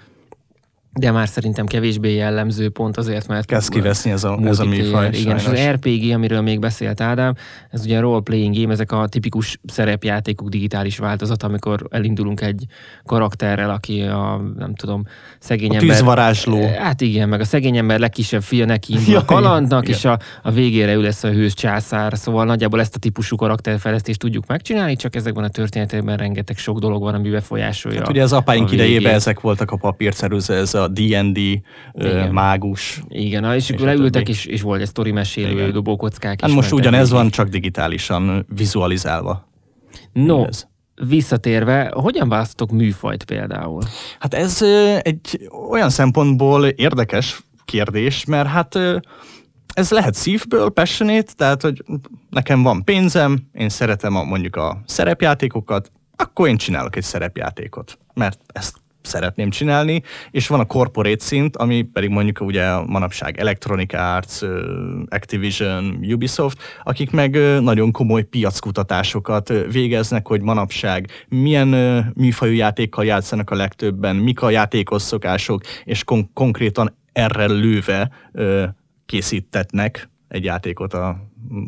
[1.00, 3.46] de már szerintem kevésbé jellemző pont azért, mert...
[3.46, 5.10] Kezd kiveszni ez a, ez a műfaj.
[5.14, 7.34] Igen, és az RPG, amiről még beszélt Ádám,
[7.70, 12.66] ez ugye a role-playing game, ezek a tipikus szerepjátékok digitális változat, amikor elindulunk egy
[13.06, 15.06] karakterrel, aki a, nem tudom,
[15.40, 15.96] szegény a ember...
[15.96, 16.68] tűzvarázsló.
[16.78, 19.96] Hát igen, meg a szegény ember legkisebb fia neki indul ja, a kalandnak, igen.
[19.96, 24.20] és a, a végére ő lesz a hős császár, szóval nagyjából ezt a típusú karakterfejlesztést
[24.20, 28.00] tudjuk megcsinálni, csak ezekben a történetekben rengeteg sok dolog van, ami befolyásolja.
[28.00, 31.40] Hát ugye az apáink idejében ezek voltak a papírceruza, ez a a D&D
[32.32, 33.02] mágus.
[33.08, 35.72] Igen, és, és akkor leültek, és, és volt egy sztori mesélő Igen.
[35.72, 36.42] dobókockák.
[36.42, 39.48] Hát most ugyanez van, csak digitálisan vizualizálva.
[40.14, 40.68] No, ez.
[41.08, 43.82] visszatérve, hogyan választotok műfajt például?
[44.20, 44.62] Hát ez
[45.02, 48.80] egy olyan szempontból érdekes kérdés, mert hát
[49.74, 51.84] ez lehet szívből, passionate, tehát hogy
[52.30, 58.40] nekem van pénzem, én szeretem a, mondjuk a szerepjátékokat, akkor én csinálok egy szerepjátékot, mert
[58.48, 60.02] ezt szeretném csinálni,
[60.32, 64.42] és van a corporate szint, ami pedig mondjuk ugye manapság Electronic Arts,
[65.10, 67.32] Activision, Ubisoft, akik meg
[67.62, 71.68] nagyon komoly piackutatásokat végeznek, hogy manapság milyen
[72.16, 78.12] műfajú játékkal játszanak a legtöbben, mik a játékos szokások, és kon- konkrétan erre lőve
[79.06, 81.18] készítetnek egy játékot a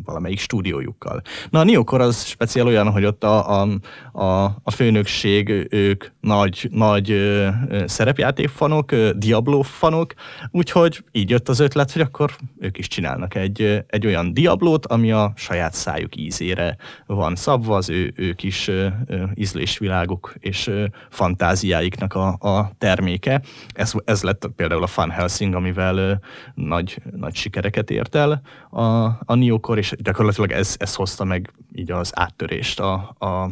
[0.04, 1.22] valamelyik stúdiójukkal.
[1.50, 3.68] Na a Neokor az speciál olyan, hogy ott a, a,
[4.12, 7.48] a, a főnökség, ők nagy, nagy ö,
[7.86, 10.14] szerepjátékfanok, Diablo fanok,
[10.50, 15.12] úgyhogy így jött az ötlet, hogy akkor ők is csinálnak egy, egy olyan Diablót, ami
[15.12, 18.86] a saját szájuk ízére van szabva, az ő, ők is ö,
[19.34, 23.42] ízlésviláguk és ö, fantáziáiknak a, a terméke.
[23.72, 26.12] Ez, ez lett például a Fun Helsing, amivel ö,
[26.54, 31.90] nagy, nagy sikereket ért el a, a akkor, és gyakorlatilag ez, ez hozta meg így
[31.90, 33.50] az áttörést a, a,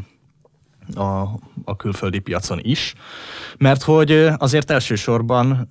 [0.94, 1.20] a,
[1.64, 2.94] a külföldi piacon is,
[3.58, 5.68] mert hogy azért elsősorban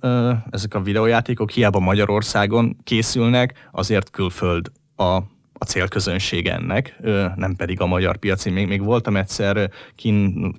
[0.50, 5.18] ezek a videójátékok hiába Magyarországon készülnek, azért külföld a
[5.58, 6.96] a célközönség ennek,
[7.36, 8.50] nem pedig a magyar piaci.
[8.50, 10.54] Még, még voltam egyszer kin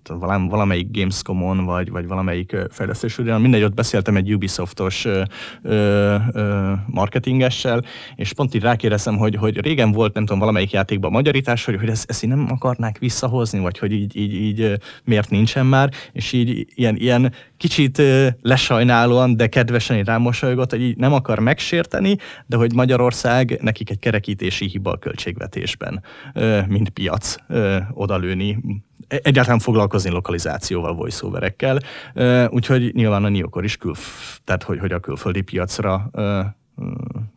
[0.50, 5.08] valamelyik Gamescom-on, vagy, vagy valamelyik fejlesztésről, mindegy, ott beszéltem egy Ubisoftos
[6.86, 7.84] marketingessel,
[8.16, 11.90] és pont így rákérdeztem, hogy, hogy régen volt, nem tudom, valamelyik játékban magyarítás, hogy, hogy
[11.90, 16.32] ezt, ezt így nem akarnák visszahozni, vagy hogy így, így, így miért nincsen már, és
[16.32, 18.02] így ilyen, ilyen kicsit
[18.42, 24.00] lesajnálóan, de kedvesen így rámosolygott, hogy így nem akar megsérteni, de hogy Magyarország nekik egy
[24.00, 26.04] kerekítési hiba a költségvetésben,
[26.68, 27.36] mint piac
[27.94, 28.60] odalőni
[29.08, 31.80] egyáltalán foglalkozni lokalizációval, voiceoverekkel,
[32.50, 33.94] úgyhogy nyilván a Niokor is kül,
[34.44, 36.10] tehát hogy, hogy a külföldi piacra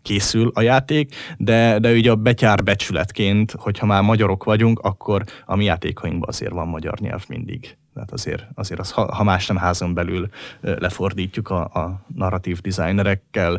[0.02, 5.56] készül a játék, de, de ugye a betyár becsületként, hogyha már magyarok vagyunk, akkor a
[5.56, 7.76] mi játékainkban azért van magyar nyelv mindig.
[7.94, 10.28] Tehát azért, azért az, ha más nem házon belül
[10.60, 13.58] lefordítjuk a, a narratív designerekkel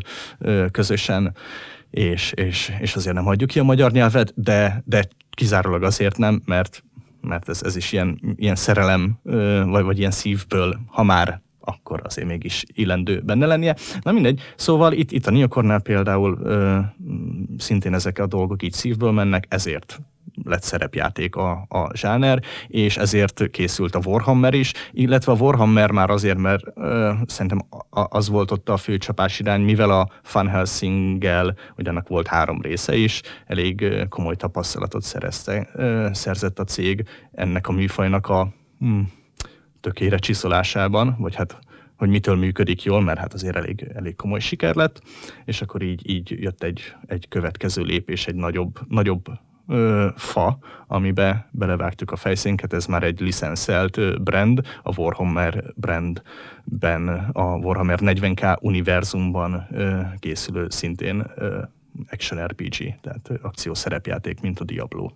[0.71, 1.35] közösen,
[1.89, 6.41] és, és, és azért nem hagyjuk ki a magyar nyelvet, de, de kizárólag azért nem,
[6.45, 6.83] mert,
[7.21, 9.19] mert ez, ez is ilyen, ilyen szerelem,
[9.65, 13.75] vagy, vagy ilyen szívből, ha már akkor azért mégis illendő benne lennie.
[14.01, 16.79] Na mindegy, szóval itt, itt a Neokornál például ö,
[17.57, 19.99] szintén ezek a dolgok így szívből mennek, ezért
[20.43, 26.09] lett szerepjáték a, a zsáner, és ezért készült a Warhammer is, illetve a Warhammer már
[26.09, 31.55] azért, mert ö, szerintem az volt ott a fő csapás irány, mivel a Van Helsing-gel,
[31.77, 37.71] ugyanak volt három része is, elég komoly tapasztalatot szerezte, ö, szerzett a cég ennek a
[37.71, 38.47] műfajnak a
[38.79, 38.99] hm,
[39.81, 41.59] tökére csiszolásában, vagy hát
[41.99, 45.01] hogy mitől működik jól, mert hát azért elég, elég komoly siker lett,
[45.45, 49.25] és akkor így, így jött egy, egy következő lépés, egy nagyobb, nagyobb
[49.69, 50.57] ö, fa,
[50.87, 58.61] amibe belevágtuk a fejszénket, ez már egy licenszelt brand, a Warhammer brandben, a Warhammer 40k
[58.61, 61.61] univerzumban ö, készülő szintén ö,
[62.09, 65.09] action RPG, tehát akció szerepjáték, mint a Diablo.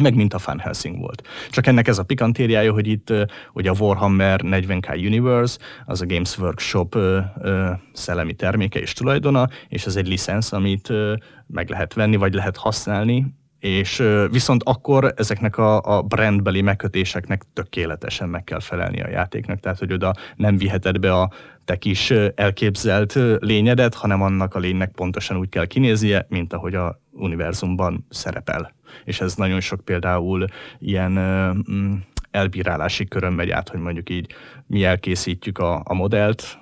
[0.00, 1.22] meg mint a Van Helsing volt.
[1.50, 3.12] Csak ennek ez a pikantériája, hogy itt
[3.52, 9.48] hogy a Warhammer 40k Universe, az a Games Workshop ö, ö, szellemi terméke és tulajdona,
[9.68, 11.14] és ez egy licensz, amit ö,
[11.46, 13.26] meg lehet venni, vagy lehet használni,
[13.66, 19.78] és viszont akkor ezeknek a, a brandbeli megkötéseknek tökéletesen meg kell felelni a játéknak, tehát
[19.78, 21.30] hogy oda nem viheted be a
[21.64, 27.00] te kis elképzelt lényedet, hanem annak a lénynek pontosan úgy kell kinéznie, mint ahogy a
[27.12, 28.72] univerzumban szerepel.
[29.04, 30.44] És ez nagyon sok például
[30.78, 31.12] ilyen
[31.70, 31.94] mm,
[32.30, 34.34] elbírálási körön megy át, hogy mondjuk így
[34.66, 36.58] mi elkészítjük a, a modellt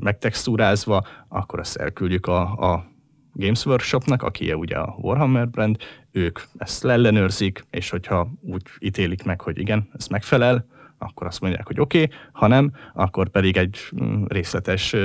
[0.00, 2.92] megtextúrázva, akkor azt elküldjük a, a
[3.34, 5.76] Games Workshopnak, aki ugye a Warhammer brand,
[6.12, 10.66] ők ezt leellenőrzik, és hogyha úgy ítélik meg, hogy igen, ez megfelel,
[11.04, 14.96] akkor azt mondják, hogy oké, okay, ha nem, akkor pedig egy mm, részletes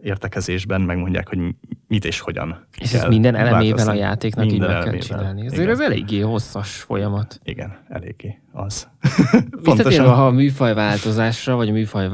[0.00, 1.38] értekezésben megmondják, hogy
[1.86, 2.66] mit és hogyan.
[2.78, 5.42] És ez minden elemével a játéknak minden így meg kell csinálni.
[5.50, 5.68] Igen.
[5.68, 7.40] ez eléggé hosszas folyamat.
[7.44, 8.88] Igen, eléggé az.
[9.62, 12.08] Visszatérve a műfaj változásra, vagy a műfaj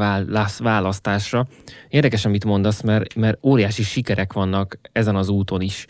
[0.59, 1.47] választásra,
[1.89, 5.87] érdekes, amit mondasz, mert, mert óriási sikerek vannak ezen az úton is,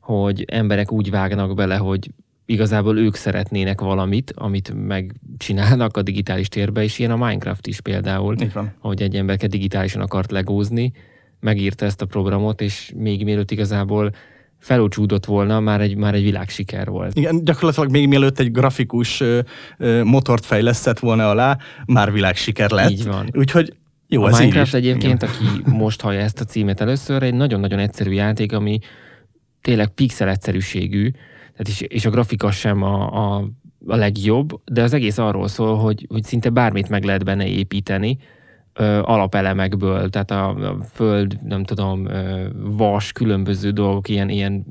[0.00, 2.10] hogy emberek úgy vágnak bele, hogy
[2.46, 8.36] igazából ők szeretnének valamit, amit megcsinálnak a digitális térbe, és ilyen a Minecraft is például,
[8.78, 10.92] hogy egy emberke digitálisan akart legózni,
[11.40, 14.10] megírta ezt a programot, és még mielőtt igazából
[14.58, 17.16] felúcsúdott volna, már egy, már egy világsiker volt.
[17.16, 19.40] Igen, gyakorlatilag még mielőtt egy grafikus ö,
[19.78, 22.90] ö, motort fejlesztett volna alá, már világsiker lett.
[22.90, 23.28] Így van.
[23.32, 23.74] Úgyhogy
[24.08, 24.72] jó, a ez Minecraft is.
[24.72, 25.34] egyébként, Igen.
[25.34, 28.78] aki most hallja ezt a címet először, egy nagyon-nagyon egyszerű játék, ami
[29.60, 31.10] tényleg pixel egyszerűségű,
[31.56, 33.48] tehát és, és a grafika sem a, a,
[33.86, 38.18] a legjobb, de az egész arról szól, hogy, hogy szinte bármit meg lehet benne építeni,
[38.72, 44.66] ö, alapelemekből, tehát a, a föld, nem tudom, ö, vas, különböző dolgok, ilyen, ilyen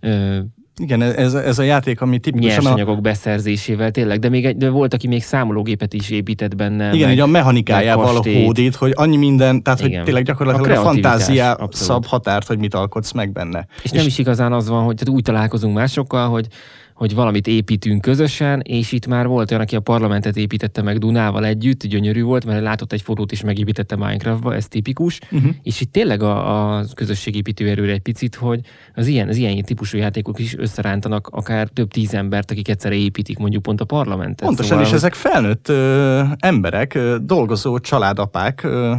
[0.00, 0.38] ö,
[0.76, 3.00] igen, ez, ez a játék, ami tipikusan Nyersanyagok a...
[3.00, 6.92] beszerzésével, tényleg, de még egy, de volt, aki még számológépet is épített benne.
[6.92, 9.94] Igen, meg, a mechanikájával hódít, hogy annyi minden, tehát Igen.
[9.94, 13.66] hogy tényleg gyakorlatilag a, a fantázia szab határt, hogy mit alkotsz meg benne.
[13.76, 16.46] És, és nem is igazán az van, hogy tehát úgy találkozunk másokkal, hogy
[16.94, 21.44] hogy valamit építünk közösen, és itt már volt olyan, aki a parlamentet építette meg Dunával
[21.44, 25.50] együtt, gyönyörű volt, mert látott egy fotót és megépítette Minecraftba, ez tipikus, uh-huh.
[25.62, 28.60] és itt tényleg a, a közösségépítő erőre egy picit, hogy
[28.94, 33.38] az ilyen, az ilyen típusú játékok is összerántanak akár több tíz embert, akik egyszerre építik
[33.38, 34.46] mondjuk pont a parlamentet.
[34.46, 38.94] Pontosan, szóval, és ezek felnőtt ö, emberek, ö, dolgozó családapák, ö,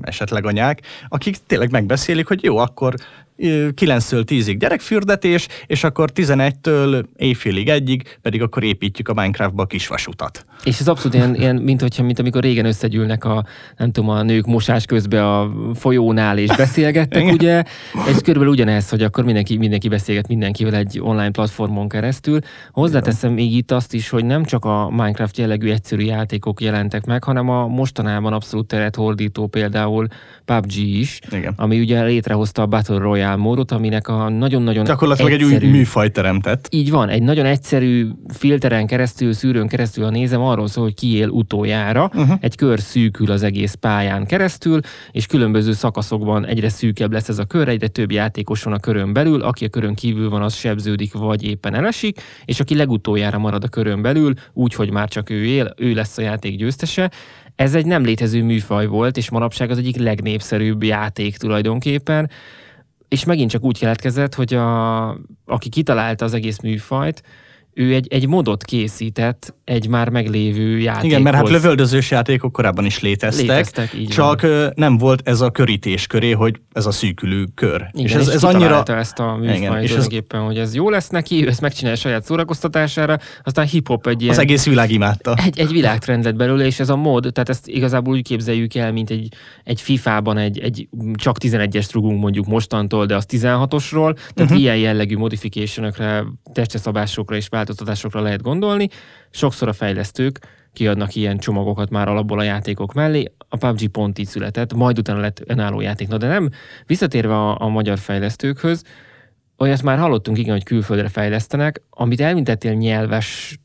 [0.00, 2.94] esetleg anyák, akik tényleg megbeszélik, hogy jó, akkor
[3.38, 10.44] 9-től 10-ig gyerekfürdetés, és akkor 11-től éjfélig egyig pedig akkor építjük a Minecraftba a kisvasutat.
[10.64, 13.44] És ez abszolút ilyen, ilyen mint, hogyha, mint amikor régen összegyűlnek a,
[13.76, 17.62] nem tudom, a nők mosás közben a folyónál és beszélgettek, ugye?
[18.08, 22.38] Ez körülbelül ugyanez, hogy akkor mindenki, mindenki beszélget mindenkivel egy online platformon keresztül.
[22.70, 27.24] Hozzáteszem még itt azt is, hogy nem csak a Minecraft jellegű egyszerű játékok jelentek meg,
[27.24, 30.06] hanem a mostanában abszolút teret hordító például
[30.44, 31.52] PUBG is, Igen.
[31.56, 36.10] ami ugye létrehozta a Battle Royale módot, aminek a nagyon-nagyon Gyakorlatilag egyszerű, egy új műfaj
[36.10, 36.66] teremtett.
[36.70, 41.16] Így van, egy nagyon egyszerű filteren keresztül, szűrőn keresztül, ha nézem, arról szól, hogy ki
[41.16, 42.36] él utoljára, uh-huh.
[42.40, 47.44] egy kör szűkül az egész pályán keresztül, és különböző szakaszokban egyre szűkebb lesz ez a
[47.44, 51.12] kör, egyre több játékos van a körön belül, aki a körön kívül van, az sebződik,
[51.12, 55.44] vagy éppen elesik, és aki legutoljára marad a körön belül, úgy, hogy már csak ő
[55.44, 57.10] él, ő lesz a játék győztese.
[57.56, 62.30] Ez egy nem létező műfaj volt, és manapság az egyik legnépszerűbb játék tulajdonképpen
[63.08, 65.08] és megint csak úgy keletkezett, hogy a,
[65.44, 67.22] aki kitalálta az egész műfajt,
[67.78, 71.04] ő egy, egy modot készített egy már meglévő játékhoz.
[71.04, 74.72] Igen, mert hát lövöldözős játékok korábban is léteztek, léteztek így csak van.
[74.74, 77.86] nem volt ez a körítés köré, hogy ez a szűkülő kör.
[77.92, 78.82] Igen, és ez, és ez annyira...
[78.84, 80.06] ezt a műfajt és ez...
[80.30, 84.34] hogy ez jó lesz neki, ő ezt megcsinálja saját szórakoztatására, aztán hip-hop egy ilyen...
[84.34, 85.34] Az egész világ imádta.
[85.44, 88.92] Egy, egy világtrend lett belőle, és ez a mod, tehát ezt igazából úgy képzeljük el,
[88.92, 89.28] mint egy,
[89.64, 94.58] egy FIFA-ban egy, egy csak 11-es rugunk mondjuk mostantól, de az 16-osról, tehát uh-huh.
[94.58, 98.88] ilyen jellegű modificationokra, testeszabásokra és változtatásokra lehet gondolni.
[99.30, 100.38] Sokszor a fejlesztők
[100.72, 103.32] kiadnak ilyen csomagokat már alapból a játékok mellé.
[103.48, 106.08] A PUBG pont így született, majd utána lett önálló játék.
[106.08, 106.50] Na de nem,
[106.86, 108.82] visszatérve a, a magyar fejlesztőkhöz,
[109.58, 113.58] olyat már hallottunk, igen, hogy külföldre fejlesztenek, amit elmintettél nyelves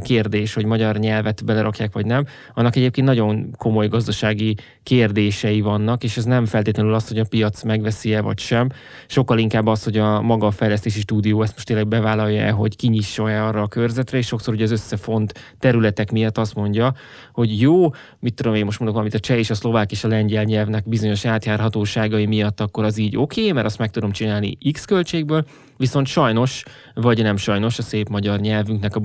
[0.00, 6.16] kérdés, hogy magyar nyelvet belerakják vagy nem, annak egyébként nagyon komoly gazdasági kérdései vannak, és
[6.16, 8.68] ez nem feltétlenül az, hogy a piac megveszi-e vagy sem,
[9.06, 13.44] sokkal inkább az, hogy a maga a fejlesztési stúdió ezt most tényleg bevállalja hogy kinyissa-e
[13.44, 16.94] arra a körzetre, és sokszor ugye az összefont területek miatt azt mondja,
[17.32, 20.08] hogy jó, mit tudom én most mondok valamit, a cseh és a szlovák és a
[20.08, 24.58] lengyel nyelvnek bizonyos átjárhatóságai miatt akkor az így oké, okay, mert azt meg tudom csinálni
[24.72, 25.44] X költségből,
[25.76, 26.62] viszont sajnos,
[26.94, 29.00] vagy nem sajnos, a szép magyar nyelvünknek a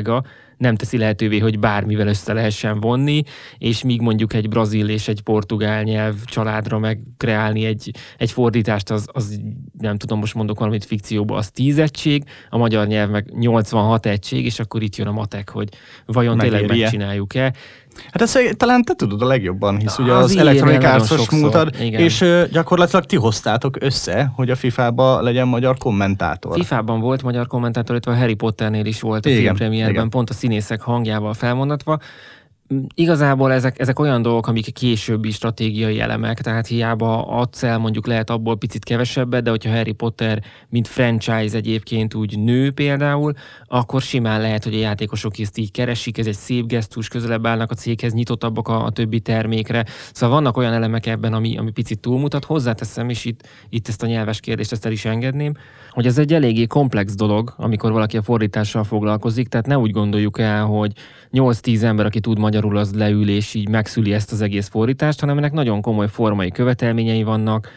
[0.00, 0.24] bonyolultsága
[0.56, 3.22] nem teszi lehetővé, hogy bármivel össze lehessen vonni,
[3.58, 8.90] és míg mondjuk egy brazil és egy portugál nyelv családra meg kreálni egy, egy fordítást,
[8.90, 9.40] az, az
[9.78, 14.44] nem tudom, most mondok valamit fikcióba, az 10 egység, a magyar nyelv meg 86 egység,
[14.44, 15.68] és akkor itt jön a matek, hogy
[16.06, 16.58] vajon Megéri-e?
[16.58, 17.52] tényleg megcsináljuk-e.
[18.12, 20.32] Hát ezt talán te tudod a legjobban, hisz ugye Az az,
[21.18, 22.00] sokszor, múltad, igen.
[22.00, 26.54] és ö, gyakorlatilag ti hoztátok össze, hogy a FIFA-ba legyen magyar kommentátor.
[26.54, 30.08] FIFA-ban volt magyar kommentátor, illetve a Harry Potternél is volt a Igen, filmpremierben, igen.
[30.08, 31.98] pont a színészek hangjával felmondatva.
[32.94, 38.30] Igazából ezek, ezek olyan dolgok, amik későbbi stratégiai elemek, tehát hiába adsz el, mondjuk lehet
[38.30, 43.32] abból picit kevesebbet, de hogyha Harry Potter, mint franchise egyébként úgy nő például,
[43.66, 47.70] akkor simán lehet, hogy a játékosok ezt így keresik, ez egy szép gesztus, közelebb állnak
[47.70, 49.84] a céghez, nyitottabbak a, a többi termékre.
[50.12, 52.44] Szóval vannak olyan elemek ebben, ami, ami picit túlmutat.
[52.44, 55.54] Hozzáteszem, és itt, itt ezt a nyelves kérdést ezt el is engedném,
[55.90, 60.38] hogy ez egy eléggé komplex dolog, amikor valaki a fordítással foglalkozik, tehát ne úgy gondoljuk
[60.38, 60.92] el, hogy
[61.32, 65.38] 8-10 ember, aki tud magyarul, az leül és így megszüli ezt az egész fordítást, hanem
[65.38, 67.68] ennek nagyon komoly formai követelményei vannak,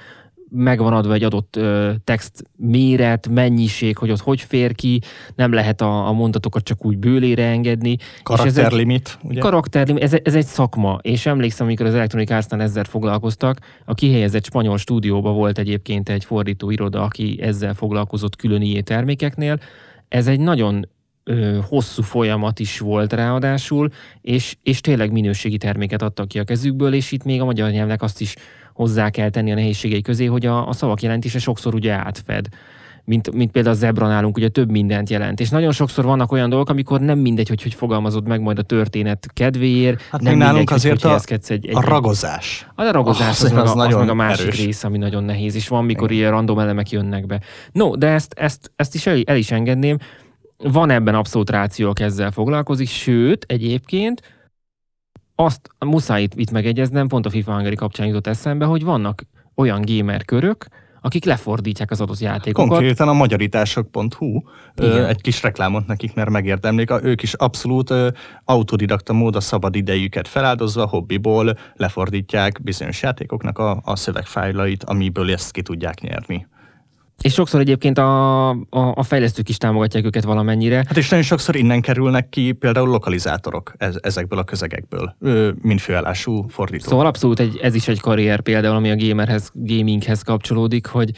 [0.56, 5.02] meg van adva egy adott ö, text méret, mennyiség, hogy ott hogy fér ki,
[5.36, 7.90] nem lehet a, a mondatokat csak úgy bőlére engedni.
[7.90, 9.40] és ez egy, Karakterlimit, ugye?
[9.40, 14.46] Karakter, ez, ez egy szakma, és emlékszem, amikor az Electronic Arts-nál ezzel foglalkoztak, a kihelyezett
[14.46, 19.60] spanyol stúdióban volt egyébként egy fordító iroda, aki ezzel foglalkozott külön IE termékeknél.
[20.08, 20.88] Ez egy nagyon
[21.24, 23.90] ö, hosszú folyamat is volt ráadásul,
[24.22, 28.02] és, és tényleg minőségi terméket adtak ki a kezükből, és itt még a magyar nyelvnek
[28.02, 28.36] azt is
[28.74, 32.48] hozzá kell tenni a nehézségei közé, hogy a, a szavak jelentése sokszor ugye átfed.
[33.06, 35.40] Mint, mint például a zebra nálunk ugye több mindent jelent.
[35.40, 38.62] És nagyon sokszor vannak olyan dolgok, amikor nem mindegy, hogy hogy fogalmazod meg majd a
[38.62, 40.02] történet kedvéért.
[40.02, 42.68] Hát nem nálunk mindegy, hogy azért hogy a- helyezkedsz egy, egy, A ragozás.
[42.76, 44.66] a ragozás az, Az- meg, az a, az nagyon meg a másik erős.
[44.66, 47.40] rész, ami nagyon nehéz, és van, mikor ilyen random elemek jönnek be.
[47.72, 49.98] No, de ezt, ezt, ezt is el, el is engedném.
[50.72, 54.22] Van ebben abszolút ráció, aki ezzel foglalkozik, sőt, egyébként
[55.36, 59.24] azt muszáj itt, itt megegyeznem, pont a FIFA Hungary kapcsán jutott eszembe, hogy vannak
[59.56, 60.68] olyan gamer körök,
[61.02, 62.70] akik lefordítják az adott játékokat.
[62.70, 64.42] Konkrétan a magyarítások.hu
[64.76, 65.06] ö, Igen.
[65.06, 66.92] egy kis reklámot nekik, mert megérdemlik.
[67.02, 67.94] Ők is abszolút
[68.46, 75.52] autodidakta mód a szabad idejüket feláldozva, hobbiból lefordítják bizonyos játékoknak a, a szövegfájlait, amiből ezt
[75.52, 76.48] ki tudják nyerni.
[77.24, 80.76] És sokszor egyébként a, a, a fejlesztők is támogatják őket valamennyire.
[80.76, 85.16] Hát és nagyon sokszor innen kerülnek ki például lokalizátorok ez, ezekből a közegekből,
[85.62, 86.90] mint főállású fordító.
[86.90, 91.12] Szóval abszolút egy, ez is egy karrier például, ami a gamerhez, gaminghez kapcsolódik, hogy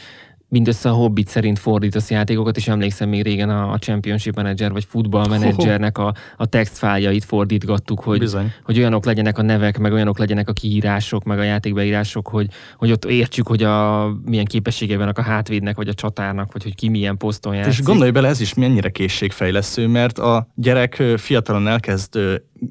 [0.48, 4.84] mindössze a hobbit szerint fordítasz játékokat, és emlékszem még régen a, a Championship Manager vagy
[4.84, 8.52] Football Managernek a, a textfájait fordítgattuk, hogy, Bizony.
[8.62, 12.90] hogy olyanok legyenek a nevek, meg olyanok legyenek a kiírások, meg a játékbeírások, hogy, hogy
[12.90, 16.88] ott értsük, hogy a, milyen képességei vannak a hátvédnek, vagy a csatárnak, vagy hogy ki
[16.88, 17.72] milyen poszton játszik.
[17.72, 22.18] És gondolj bele, ez is mennyire készségfejlesztő, mert a gyerek fiatalon elkezd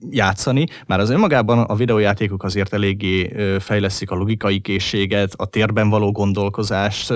[0.09, 5.89] játszani, már az önmagában a videójátékok azért eléggé ö, fejlesztik a logikai készséget, a térben
[5.89, 7.11] való gondolkozást,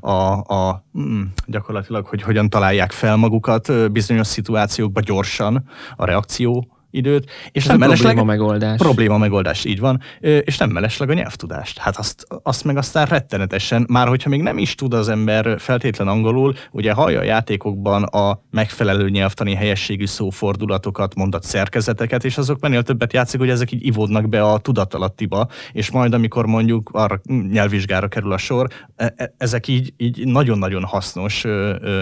[0.00, 5.64] a, a mm, gyakorlatilag, hogy hogyan találják fel magukat bizonyos szituációkba gyorsan,
[5.96, 8.78] a reakció időt, és Ez nem a mellesleg probléma megoldás.
[8.78, 11.78] probléma megoldás, így van, és nem mellesleg a nyelvtudást.
[11.78, 16.08] Hát azt, azt meg aztán rettenetesen, már hogyha még nem is tud az ember feltétlen
[16.08, 22.82] angolul, ugye hallja a játékokban a megfelelő nyelvtani helyességű szófordulatokat, mondat szerkezeteket, és azok mennél
[22.82, 27.20] többet játszik, hogy ezek így ivódnak be a tudatalattiba, és majd amikor mondjuk arra
[27.50, 31.44] nyelvvizsgára kerül a sor, e- e- ezek így, így nagyon-nagyon hasznos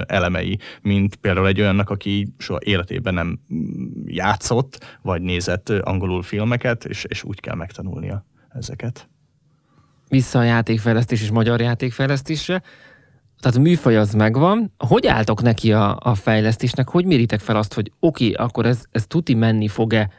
[0.06, 3.58] elemei, mint például egy olyannak, aki soha életében nem mm,
[5.02, 9.08] vagy nézett angolul filmeket, és, és úgy kell megtanulnia ezeket.
[10.08, 12.62] vissza a játékfejlesztés és magyar játékfejlesztésre.
[13.40, 14.72] Tehát a műfaj az megvan.
[14.78, 16.88] Hogy álltok neki a, a fejlesztésnek?
[16.88, 20.10] Hogy méritek fel azt, hogy oké, okay, akkor ez, ez tuti menni fog-e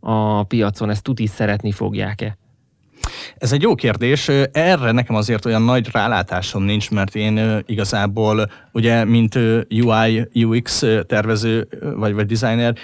[0.00, 2.38] a piacon, ezt tuti szeretni fogják-e?
[3.36, 4.28] Ez egy jó kérdés.
[4.52, 9.38] Erre nekem azért olyan nagy rálátásom nincs, mert én igazából, ugye, mint
[9.70, 12.74] UI, UX tervező vagy, vagy designer,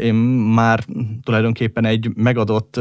[0.00, 0.14] én
[0.54, 0.84] már
[1.22, 2.80] tulajdonképpen egy megadott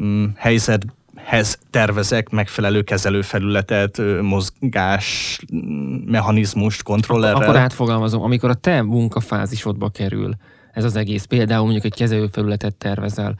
[0.00, 7.42] mm, helyzethez tervezek megfelelő kezelőfelületet, mozgás mm, mechanizmust, kontrollerrel.
[7.42, 10.34] Akkor átfogalmazom, amikor a te munkafázisodba kerül
[10.72, 13.34] ez az egész, például mondjuk egy kezelőfelületet tervezel,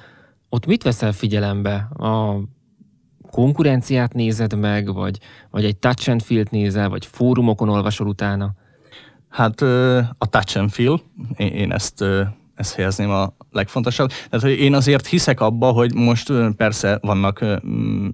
[0.49, 1.75] ott mit veszel figyelembe?
[1.97, 2.39] A
[3.35, 5.19] konkurenciát nézed meg, vagy,
[5.51, 8.53] vagy egy touch and feel nézel, vagy fórumokon olvasol utána?
[9.29, 9.61] Hát
[10.19, 11.01] a touch and feel,
[11.37, 12.05] én, ezt,
[12.55, 14.11] ezt helyezném a legfontosabb.
[14.31, 17.45] Tehát, én azért hiszek abba, hogy most persze vannak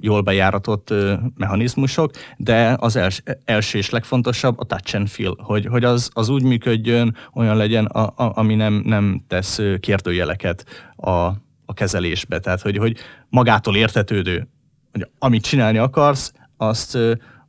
[0.01, 0.95] jól bejáratott
[1.37, 6.29] mechanizmusok, de az els, első és legfontosabb a touch and feel, hogy, hogy az, az
[6.29, 10.65] úgy működjön, olyan legyen, a, a, ami nem, nem tesz kérdőjeleket
[10.97, 11.11] a,
[11.65, 12.39] a kezelésbe.
[12.39, 12.97] Tehát, hogy, hogy
[13.29, 14.49] magától értetődő,
[15.19, 16.99] amit csinálni akarsz, azt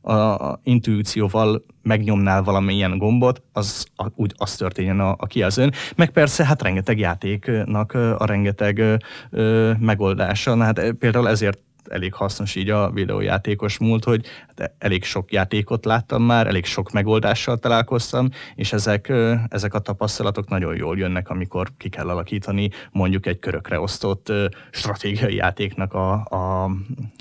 [0.02, 5.72] a, intuícióval megnyomnál valamilyen gombot, az úgy az történjen a, a kijelzőn.
[5.96, 8.98] Meg persze hát rengeteg játéknak a rengeteg
[9.30, 10.54] ö, megoldása.
[10.54, 11.58] Na, hát például ezért
[11.88, 16.92] elég hasznos így a videójátékos múlt, hogy hát elég sok játékot láttam már, elég sok
[16.92, 19.12] megoldással találkoztam, és ezek,
[19.48, 24.32] ezek a tapasztalatok nagyon jól jönnek, amikor ki kell alakítani mondjuk egy körökre osztott
[24.70, 26.70] stratégiai játéknak a, a,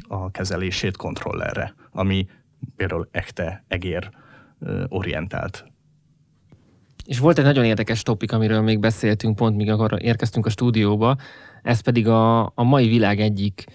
[0.07, 2.27] a kezelését kontrollerre, ami
[2.75, 4.09] például ekte, egér
[4.87, 5.65] orientált.
[7.05, 11.17] És volt egy nagyon érdekes topik, amiről még beszéltünk pont, míg akkor érkeztünk a stúdióba,
[11.63, 13.65] ez pedig a, a mai világ egyik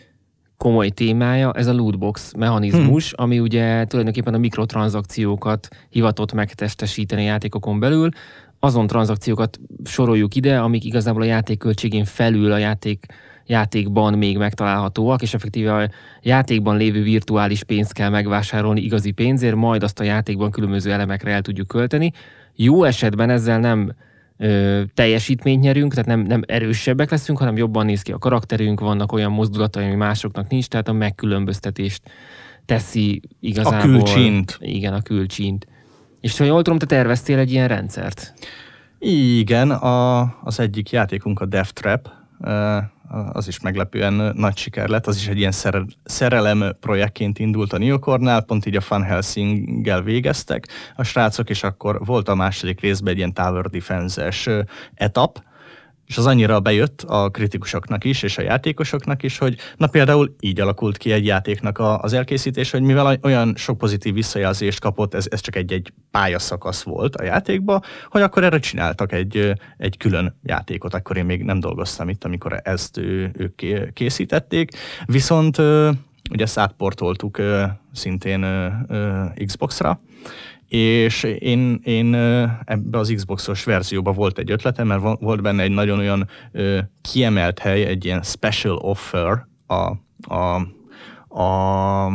[0.57, 3.25] komoly témája, ez a lootbox mechanizmus, hmm.
[3.25, 8.09] ami ugye tulajdonképpen a mikrotranszakciókat hivatott megtestesíteni a játékokon belül.
[8.61, 13.07] Azon tranzakciókat soroljuk ide, amik igazából a játék költségén felül a játék
[13.47, 15.89] játékban még megtalálhatóak, és effektíve a
[16.23, 21.43] játékban lévő virtuális pénzt kell megvásárolni igazi pénzért, majd azt a játékban különböző elemekre el
[21.43, 22.13] tudjuk költeni.
[22.55, 23.93] Jó esetben ezzel nem
[24.37, 29.13] ö, teljesítményt nyerünk, tehát nem, nem erősebbek leszünk, hanem jobban néz ki a karakterünk, vannak
[29.13, 32.03] olyan mozdulatai, ami másoknak nincs, tehát a megkülönböztetést
[32.65, 33.79] teszi igazából.
[33.79, 34.57] A külcsint.
[34.61, 35.67] Igen, a külcsint.
[36.21, 38.35] És ha jól tudom, te terveztél egy ilyen rendszert?
[38.99, 42.09] Igen, a, az egyik játékunk a Death Trap,
[43.33, 45.53] az is meglepően nagy siker lett, az is egy ilyen
[46.05, 50.69] szerelem projektként indult a Neocornál, pont így a Fun Helsing-gel végeztek.
[50.97, 54.49] A srácok, és akkor volt a második részben egy ilyen Tower Defense-es
[54.95, 55.45] etap,
[56.07, 60.61] és az annyira bejött a kritikusoknak is, és a játékosoknak is, hogy na például így
[60.61, 65.27] alakult ki egy játéknak a, az elkészítés, hogy mivel olyan sok pozitív visszajelzést kapott, ez,
[65.31, 70.95] ez csak egy-egy pályaszakasz volt a játékba, hogy akkor erre csináltak egy, egy külön játékot,
[70.95, 72.99] akkor én még nem dolgoztam itt, amikor ezt
[73.33, 74.71] ők készítették,
[75.05, 75.59] viszont
[76.31, 76.75] ugye ezt
[77.93, 78.47] szintén
[79.47, 80.01] Xbox-ra,
[80.69, 82.15] és én, én
[82.65, 86.29] ebbe az Xboxos verzióba volt egy ötletem, mert volt benne egy nagyon olyan
[87.01, 89.75] kiemelt hely, egy ilyen special offer a,
[90.35, 90.67] a
[91.37, 92.11] a,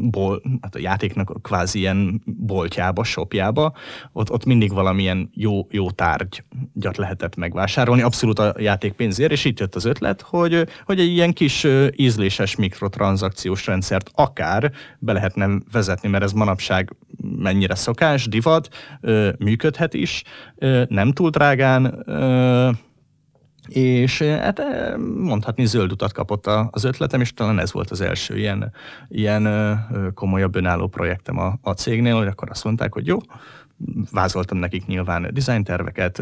[0.00, 3.72] bol, hát a játéknak a kvázi ilyen boltjába, shopjába,
[4.12, 9.58] ott, ott mindig valamilyen jó, jó tárgyat lehetett megvásárolni, abszolút a játék pénzért, és itt
[9.58, 16.08] jött az ötlet, hogy, hogy egy ilyen kis ízléses mikrotranszakciós rendszert akár be lehetne vezetni,
[16.08, 16.96] mert ez manapság
[17.36, 18.68] mennyire szokás, divat,
[19.38, 20.22] működhet is,
[20.88, 22.04] nem túl drágán,
[23.70, 28.00] és eh, hát eh, mondhatni zöld utat kapott az ötletem, és talán ez volt az
[28.00, 28.72] első ilyen,
[29.08, 29.48] ilyen
[30.14, 33.18] komolyabb önálló projektem a, a cégnél, hogy akkor azt mondták, hogy jó,
[34.12, 36.18] vázoltam nekik nyilván design terveket,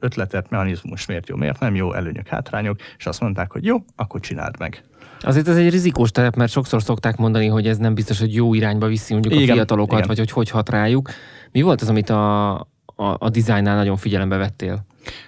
[0.00, 4.20] ötletet, mechanizmus, miért jó, miért nem jó, előnyök, hátrányok, és azt mondták, hogy jó, akkor
[4.20, 4.84] csináld meg.
[5.20, 8.54] Azért ez egy rizikós terep, mert sokszor szokták mondani, hogy ez nem biztos, hogy jó
[8.54, 10.08] irányba viszi mondjuk igen, a fiatalokat, igen.
[10.08, 11.10] vagy hogy hogy hat rájuk.
[11.52, 14.84] Mi volt az, amit a, a, a dizájnnál nagyon figyelembe vettél?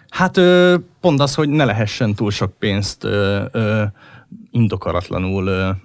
[0.09, 0.41] Hát
[1.01, 3.07] pont az, hogy ne lehessen túl sok pénzt
[4.51, 5.77] indokaratlanul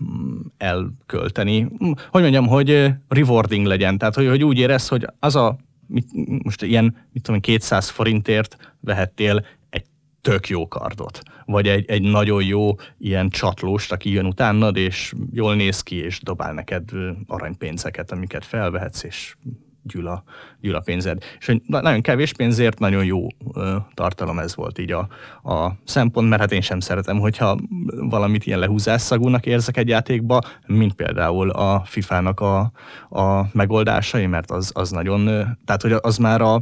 [0.58, 1.68] elkölteni.
[2.12, 5.58] Hogy mondjam, hogy rewarding legyen, tehát hogy, hogy úgy érez, hogy az a
[5.90, 6.08] mit,
[6.44, 9.86] most ilyen, mit tudom, 200 forintért vehettél egy
[10.22, 15.56] tök jó kardot, vagy egy, egy nagyon jó ilyen csatlóst, aki jön utánad, és jól
[15.56, 16.90] néz ki, és dobál neked
[17.28, 19.36] aranypénzeket, amiket felvehetsz, és
[19.84, 20.24] gyűl a,
[20.62, 21.24] gyűl a pénzed.
[21.40, 25.08] És hogy nagyon kevés pénzért nagyon jó ö, tartalom ez volt így a,
[25.54, 27.58] a szempont, mert hát én sem szeretem, hogyha
[27.96, 32.72] valamit ilyen lehúzásszagúnak érzek egy játékba, mint például a FIFA-nak a,
[33.10, 35.26] a megoldásai, mert az, az nagyon,
[35.66, 36.54] tehát hogy az már a,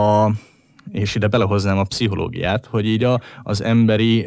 [0.00, 0.30] a
[0.92, 4.26] és ide belehoznám a pszichológiát, hogy így a, az emberi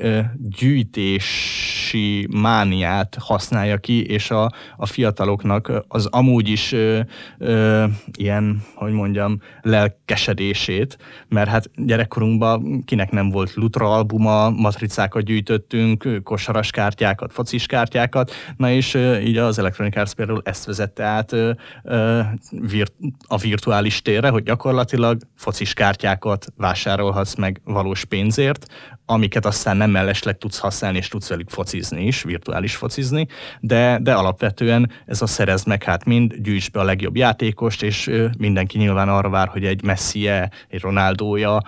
[0.60, 7.00] gyűjtési mániát használja ki, és a, a fiataloknak az amúgy is ö,
[7.38, 7.86] ö,
[8.18, 10.98] ilyen, hogy mondjam, lelkesedését,
[11.28, 18.72] mert hát gyerekkorunkban kinek nem volt Lutra albuma, matricákat gyűjtöttünk, kosaras kártyákat, focis kártyákat, na
[18.72, 21.52] és ö, így az Electronic Arts például ezt vezette át ö,
[21.84, 22.94] ö, virt,
[23.28, 28.66] a virtuális térre, hogy gyakorlatilag focis kártyákat vásárolhatsz meg valós pénzért,
[29.06, 33.28] amiket aztán nem mellesleg tudsz használni, és tudsz velük focizni is, virtuális focizni,
[33.60, 38.12] de, de alapvetően ez a szerezd meg, hát mind gyűjts be a legjobb játékost, és
[38.38, 41.62] mindenki nyilván arra vár, hogy egy messi egy Ronaldója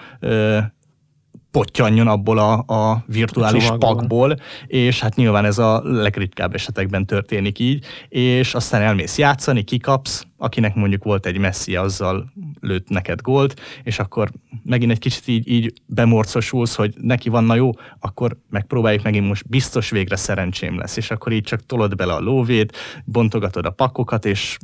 [1.53, 4.35] pottyanjon abból a, a virtuális A pakból,
[4.67, 10.75] és hát nyilván ez a legritkább esetekben történik így, és aztán elmész játszani, kikapsz, akinek
[10.75, 14.31] mondjuk volt egy messzi, azzal lőtt neked gólt, és akkor
[14.63, 19.49] megint egy kicsit így, így bemorcosulsz, hogy neki van na jó, akkor megpróbáljuk megint most
[19.49, 24.25] biztos végre szerencsém lesz, és akkor így csak tolod bele a lóvét, bontogatod a pakokat,
[24.25, 24.57] és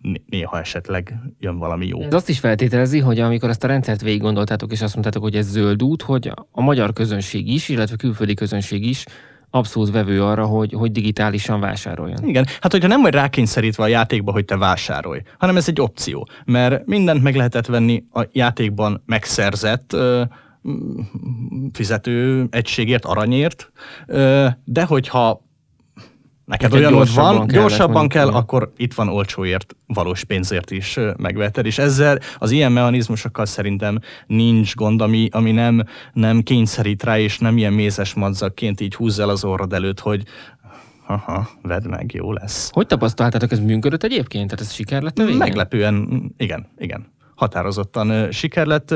[0.00, 2.02] né- néha esetleg jön valami jó.
[2.02, 5.36] Ez azt is feltételezi, hogy amikor ezt a rendszert végig gondoltátok, és azt mondtátok, hogy
[5.36, 9.04] ez zöld út, hogy a magyar közönség is, illetve külföldi közönség is
[9.54, 12.28] abszolút vevő arra, hogy, hogy digitálisan vásároljon.
[12.28, 16.28] Igen, hát hogyha nem vagy rákényszerítve a játékba, hogy te vásárolj, hanem ez egy opció,
[16.44, 20.22] mert mindent meg lehetett venni a játékban megszerzett ö,
[21.72, 23.72] fizető egységért, aranyért,
[24.06, 25.42] ö, de hogyha
[26.52, 28.40] neked olyanod gyorsabban van, kellett gyorsabban kell, igen.
[28.40, 33.98] akkor itt van olcsóért, valós pénzért is ö, megveheted, és ezzel az ilyen mechanizmusokkal szerintem
[34.26, 39.18] nincs gond, ami, ami nem, nem kényszerít rá, és nem ilyen mézes madzakként így húzz
[39.18, 40.22] el az orrod előtt, hogy
[41.06, 42.70] Aha, vedd meg, jó lesz.
[42.72, 44.50] Hogy tapasztaltátok, ez működött egyébként?
[44.50, 45.38] Tehát ez siker lett a végén?
[45.38, 47.06] Meglepően, igen, igen.
[47.42, 48.94] Határozottan siker lett,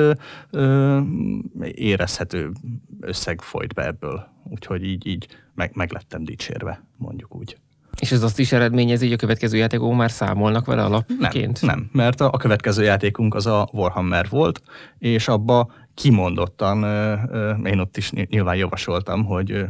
[1.75, 2.53] érezhető
[3.01, 4.29] összeg folyt be ebből.
[4.51, 7.57] Úgyhogy így, így meg, meg lettem dicsérve, mondjuk úgy.
[8.01, 11.63] És ez azt is eredményezi, hogy a következő játékok már számolnak vele Nem, alapként?
[11.63, 14.63] nem, mert a, a következő játékunk az a Warhammer volt,
[14.99, 16.85] és abba kimondottan,
[17.65, 19.65] én ott is ny- nyilván javasoltam, hogy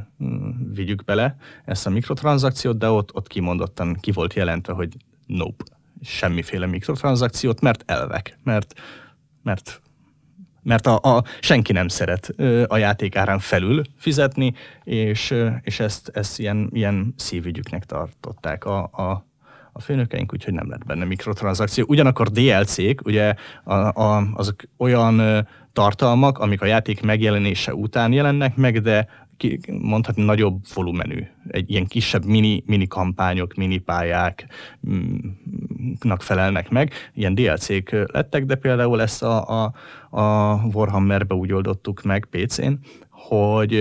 [0.74, 4.96] vigyük bele ezt a mikrotranszakciót, de ott, ott kimondottan ki volt jelentve, hogy
[5.26, 5.64] nope,
[6.06, 8.74] semmiféle mikrotranszakciót, mert elvek, mert,
[9.42, 9.80] mert
[10.66, 12.34] mert a, a, senki nem szeret
[12.66, 14.54] a játék árán felül fizetni,
[14.84, 19.26] és, és ezt, ezt ilyen, ilyen szívügyüknek tartották a, a,
[19.72, 21.84] a főnökeink, úgyhogy nem lett benne mikrotranszakció.
[21.88, 23.34] Ugyanakkor DLC-k, ugye
[23.64, 29.08] a, a, azok olyan tartalmak, amik a játék megjelenése után jelennek meg, de
[29.80, 31.26] mondhatni nagyobb volumenű.
[31.48, 34.46] Egy ilyen kisebb mini, mini kampányok, mini pályák
[34.88, 35.16] mm,
[36.18, 36.92] felelnek meg.
[37.14, 39.72] Ilyen DLC-k lettek, de például ezt a, a,
[40.20, 42.72] a Warhammerbe úgy oldottuk meg PC-n,
[43.10, 43.80] hogy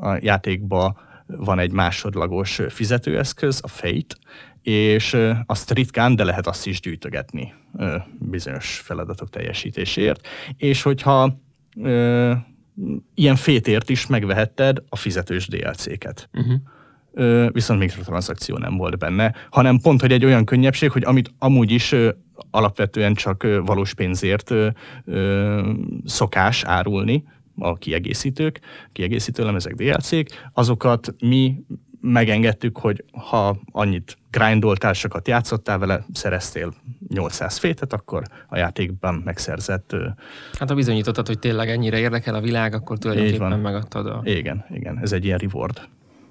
[0.00, 4.16] a játékba van egy másodlagos fizetőeszköz, a Fate,
[4.62, 7.54] és azt ritkán, de lehet azt is gyűjtögetni
[8.18, 10.26] bizonyos feladatok teljesítéséért.
[10.56, 11.40] És hogyha
[13.14, 16.28] ilyen fétért is megvehetted a fizetős DLC-ket.
[16.32, 16.54] Uh-huh.
[17.12, 21.70] Ö, viszont mikrotranszakció nem volt benne, hanem pont, hogy egy olyan könnyebbség, hogy amit amúgy
[21.70, 22.10] is ö,
[22.50, 24.68] alapvetően csak ö, valós pénzért ö,
[25.04, 25.72] ö,
[26.04, 27.24] szokás árulni,
[27.58, 28.60] a kiegészítők,
[28.92, 31.64] kiegészítő lemezek, DLC-k, azokat mi
[32.00, 36.74] megengedtük, hogy ha annyit grindoltál, sokat játszottál vele, szereztél
[37.14, 39.96] 800 fétet, akkor a játékban megszerzett
[40.58, 44.20] Hát ha bizonyítottad, hogy tényleg ennyire érdekel a világ, akkor tulajdonképpen megadtad a...
[44.24, 45.80] igen, igen, ez egy ilyen reward.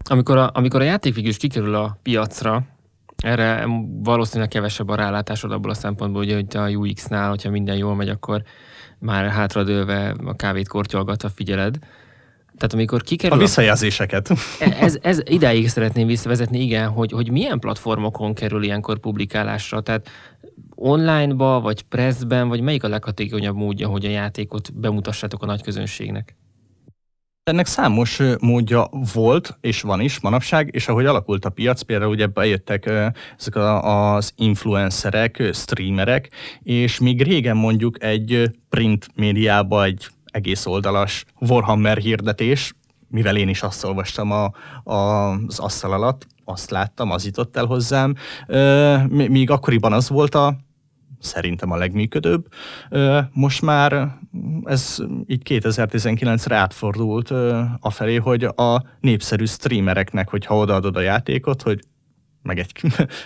[0.04, 2.64] Amikor a, amikor a játék is kikerül a piacra,
[3.24, 3.68] erre
[4.04, 8.10] valószínűleg kevesebb a rálátásod abból a szempontból, hogy hogy a UX-nál, hogyha minden jól megy,
[8.10, 8.44] akkor
[9.00, 11.78] már hátradőlve a kávét kortyolgatva figyeled.
[12.58, 14.30] Tehát amikor kikerül a visszajelzéseket.
[14.60, 20.10] ez, ez idáig szeretném visszavezetni, igen, hogy, hogy milyen platformokon kerül ilyenkor publikálásra, tehát
[20.80, 26.36] online-ba, vagy pressben, vagy melyik a leghatékonyabb módja, hogy a játékot bemutassátok a nagy közönségnek?
[27.44, 32.28] Ennek számos módja volt, és van is manapság, és ahogy alakult a piac, például ugye
[32.28, 32.86] bejöttek
[33.38, 36.30] ezek az influencerek, streamerek,
[36.64, 42.74] és még régen mondjuk egy print médiába egy egész oldalas Warhammer hirdetés,
[43.08, 44.52] mivel én is azt olvastam a,
[44.92, 48.16] a, az asztal alatt, azt láttam, az jutott el hozzám.
[48.48, 50.56] Ö, m- Míg akkoriban az volt a
[51.20, 52.48] szerintem a legműködőbb.
[53.32, 54.18] Most már
[54.64, 57.34] ez így 2019-re átfordult
[57.80, 61.80] afelé, hogy a népszerű streamereknek, hogyha odaadod a játékot, hogy
[62.42, 62.72] meg egy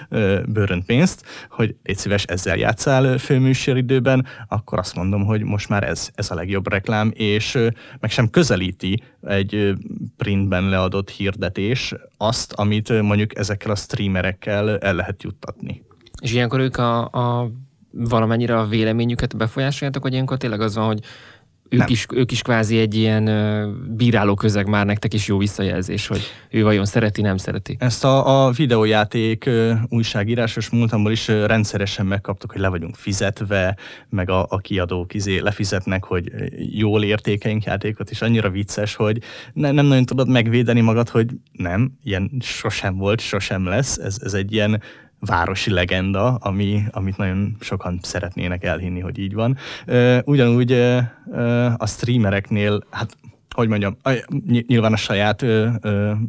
[0.53, 6.09] bőrönt pénzt, hogy légy szíves, ezzel játszál főműsoridőben, akkor azt mondom, hogy most már ez,
[6.15, 7.57] ez a legjobb reklám, és
[7.99, 9.73] meg sem közelíti egy
[10.17, 15.83] printben leadott hirdetés azt, amit mondjuk ezekkel a streamerekkel el lehet juttatni.
[16.21, 17.51] És ilyenkor ők a, a
[17.93, 20.99] valamennyire a véleményüket befolyásoljátok, vagy ilyenkor tényleg az van, hogy
[21.73, 21.87] ők, Nem.
[21.89, 23.25] is, ők is kvázi egy ilyen
[23.95, 27.75] bíráló közeg már nektek is jó visszajelzés, hogy ő vajon szereti, nem szereti.
[27.79, 29.49] Ezt a, a videójáték
[29.89, 33.77] újságírásos múltamból is rendszeresen megkaptuk, hogy le vagyunk fizetve,
[34.09, 39.21] meg a, a kiadók izé lefizetnek, hogy jól értékeink játékot, és annyira vicces, hogy
[39.53, 44.33] ne, nem nagyon tudod megvédeni magad, hogy nem, ilyen sosem volt, sosem lesz, ez, ez
[44.33, 44.81] egy ilyen
[45.25, 49.57] városi legenda, ami, amit nagyon sokan szeretnének elhinni, hogy így van.
[50.23, 50.71] Ugyanúgy
[51.77, 53.17] a streamereknél, hát
[53.53, 53.97] hogy mondjam,
[54.67, 55.45] nyilván a saját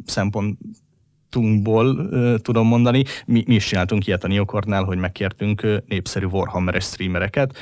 [0.05, 3.03] szempontunkból tudom mondani.
[3.25, 7.57] Mi, mi is csináltunk ilyet a Neokornál, hogy megkértünk ö, népszerű Warhammeres streamereket,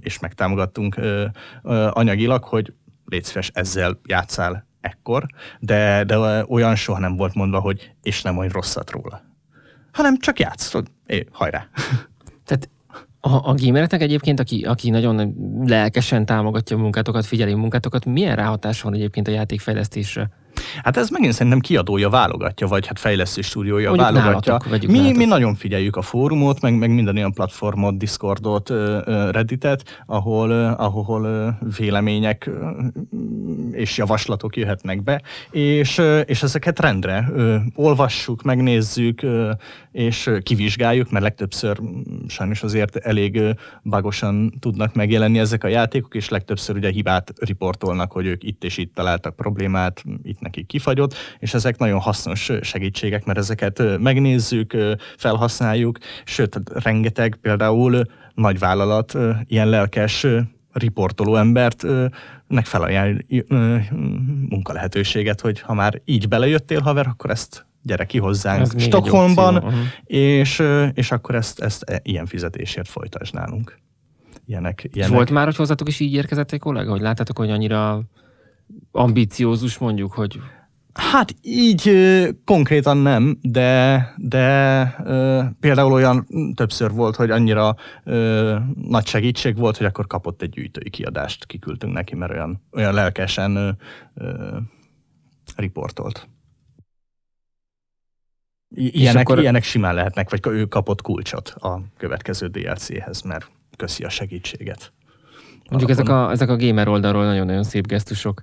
[0.00, 0.96] és megtámogattunk
[1.90, 2.72] anyagilag, hogy
[3.04, 5.26] légy szíves, ezzel játszál ekkor,
[5.60, 9.31] de, de olyan soha nem volt mondva, hogy és nem mondj rosszat róla.
[9.92, 11.68] Hanem csak játszod, é, hajrá.
[12.46, 12.68] Tehát
[13.20, 15.34] a, a gamereknek egyébként, aki, aki nagyon
[15.66, 20.30] lelkesen támogatja a munkátokat, figyeli a munkátokat, milyen ráhatás van egyébként a játékfejlesztésre?
[20.82, 24.58] Hát ez megint szerintem kiadója válogatja, vagy hát fejlesztő stúdiója Mondjuk válogatja.
[24.58, 28.68] Nálatok, mi, mi nagyon figyeljük a fórumot, meg, meg minden olyan platformot, Discordot,
[29.30, 32.50] Redditet, ahol, ahol vélemények
[33.72, 37.28] és javaslatok jöhetnek be, és, és ezeket rendre
[37.74, 39.20] olvassuk, megnézzük,
[39.92, 41.80] és kivizsgáljuk, mert legtöbbször
[42.26, 43.40] sajnos azért elég
[43.84, 48.78] bagosan tudnak megjelenni ezek a játékok, és legtöbbször ugye hibát riportolnak, hogy ők itt és
[48.78, 54.76] itt találtak problémát, itt nekik kifagyott, és ezek nagyon hasznos segítségek, mert ezeket megnézzük,
[55.16, 58.02] felhasználjuk, sőt, rengeteg például
[58.34, 60.26] nagy vállalat ilyen lelkes
[60.72, 61.86] riportoló embert
[62.46, 63.18] nek felajánl
[64.48, 69.74] munkalehetőséget, hogy ha már így belejöttél, haver, akkor ezt gyere ki hozzánk Ez Stockholmban,
[70.04, 70.62] és,
[70.94, 73.78] és akkor ezt, ezt e, ilyen fizetésért folytasd nálunk.
[74.46, 75.10] Ilyenek, ilyenek.
[75.10, 78.02] És volt már, hogy hozzatok is így érkezett egy kollega, hogy láttátok, hogy annyira
[78.92, 80.40] ambiciózus mondjuk, hogy
[80.92, 88.56] Hát így ö, konkrétan nem, de, de ö, például olyan többször volt, hogy annyira ö,
[88.74, 93.56] nagy segítség volt, hogy akkor kapott egy gyűjtői kiadást, kiküldtünk neki, mert olyan, olyan lelkesen
[93.56, 93.70] ö,
[94.14, 94.56] ö,
[95.56, 96.28] riportolt.
[98.74, 99.40] Ilyenek, akkor...
[99.40, 104.92] ilyenek simán lehetnek, vagy ő kapott kulcsot a következő DLC-hez, mert köszi a segítséget.
[105.70, 108.42] Mondjuk ezek a, ezek a gamer oldalról nagyon-nagyon szép gesztusok.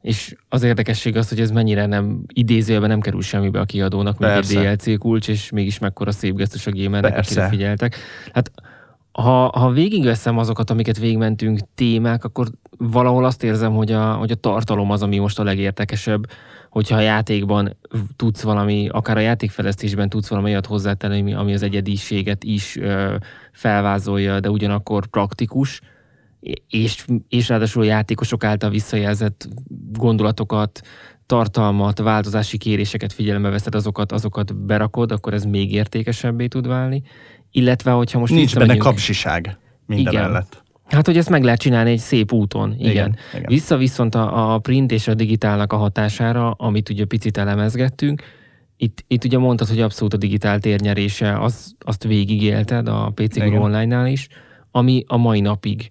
[0.00, 4.32] És az érdekesség az, hogy ez mennyire nem idézőjelben nem kerül semmibe a kiadónak, mint
[4.32, 7.96] egy DLC kulcs, és mégis mekkora szép gesztus a gamernek, akire figyeltek.
[8.32, 8.50] Hát
[9.12, 12.46] ha, ha végigveszem azokat, amiket végigmentünk témák, akkor
[12.78, 16.26] valahol azt érzem, hogy a, hogy a tartalom az, ami most a legértekesebb,
[16.70, 17.76] hogyha a játékban
[18.16, 23.14] tudsz valami, akár a játékfejlesztésben tudsz valami olyat hozzátenni, ami az egyediséget is ö,
[23.52, 25.80] felvázolja, de ugyanakkor praktikus,
[26.68, 29.48] és, és ráadásul játékosok által visszajelzett
[29.92, 30.80] gondolatokat,
[31.26, 37.02] tartalmat, változási kéréseket figyelembe veszed, azokat, azokat berakod, akkor ez még értékesebbé tud válni.
[37.50, 40.30] Illetve, hogyha most Nincs benne kapsiság minden igen.
[40.30, 40.62] mellett.
[40.84, 42.90] Hát, hogy ezt meg lehet csinálni egy szép úton, igen.
[42.90, 43.44] igen, igen.
[43.46, 48.22] Vissza viszont a, a print és a digitálnak a hatására, amit ugye picit elemezgettünk,
[48.76, 54.06] itt, itt ugye mondtad, hogy abszolút a digitál térnyerése, az, azt végigélted a PC Online-nál
[54.06, 54.28] is,
[54.70, 55.90] ami a mai napig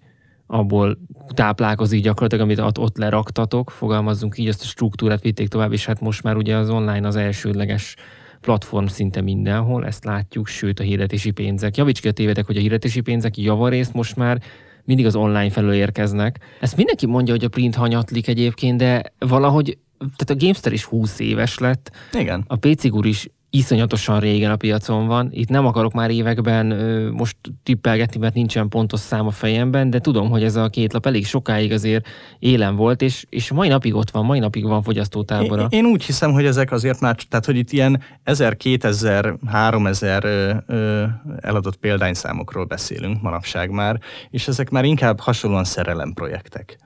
[0.51, 0.97] abból
[1.33, 6.01] táplálkozik gyakorlatilag, amit ott, ott leraktatok, fogalmazzunk így, azt a struktúrát vitték tovább, és hát
[6.01, 7.95] most már ugye az online az elsődleges
[8.41, 11.77] platform szinte mindenhol, ezt látjuk, sőt a hirdetési pénzek.
[11.77, 14.41] Javíts ki a tévedek, hogy a hirdetési pénzek javarészt most már
[14.83, 16.39] mindig az online felől érkeznek.
[16.61, 21.19] Ezt mindenki mondja, hogy a print hanyatlik egyébként, de valahogy tehát a Gamester is 20
[21.19, 21.91] éves lett.
[22.13, 22.43] Igen.
[22.47, 25.29] A PC is iszonyatosan régen a piacon van.
[25.31, 26.65] Itt nem akarok már években
[27.13, 31.05] most tippelgetni, mert nincsen pontos szám a fejemben, de tudom, hogy ez a két lap
[31.05, 32.07] elég sokáig azért
[32.39, 35.67] élen volt, és, és mai napig ott van, mai napig van fogyasztótábora.
[35.69, 40.23] Én, én úgy hiszem, hogy ezek azért már, tehát hogy itt ilyen 1000, 2000, 3000
[40.23, 41.05] ö, ö,
[41.41, 46.77] eladott példányszámokról beszélünk manapság már, és ezek már inkább hasonlóan szerelem projektek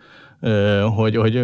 [0.95, 1.43] hogy, hogy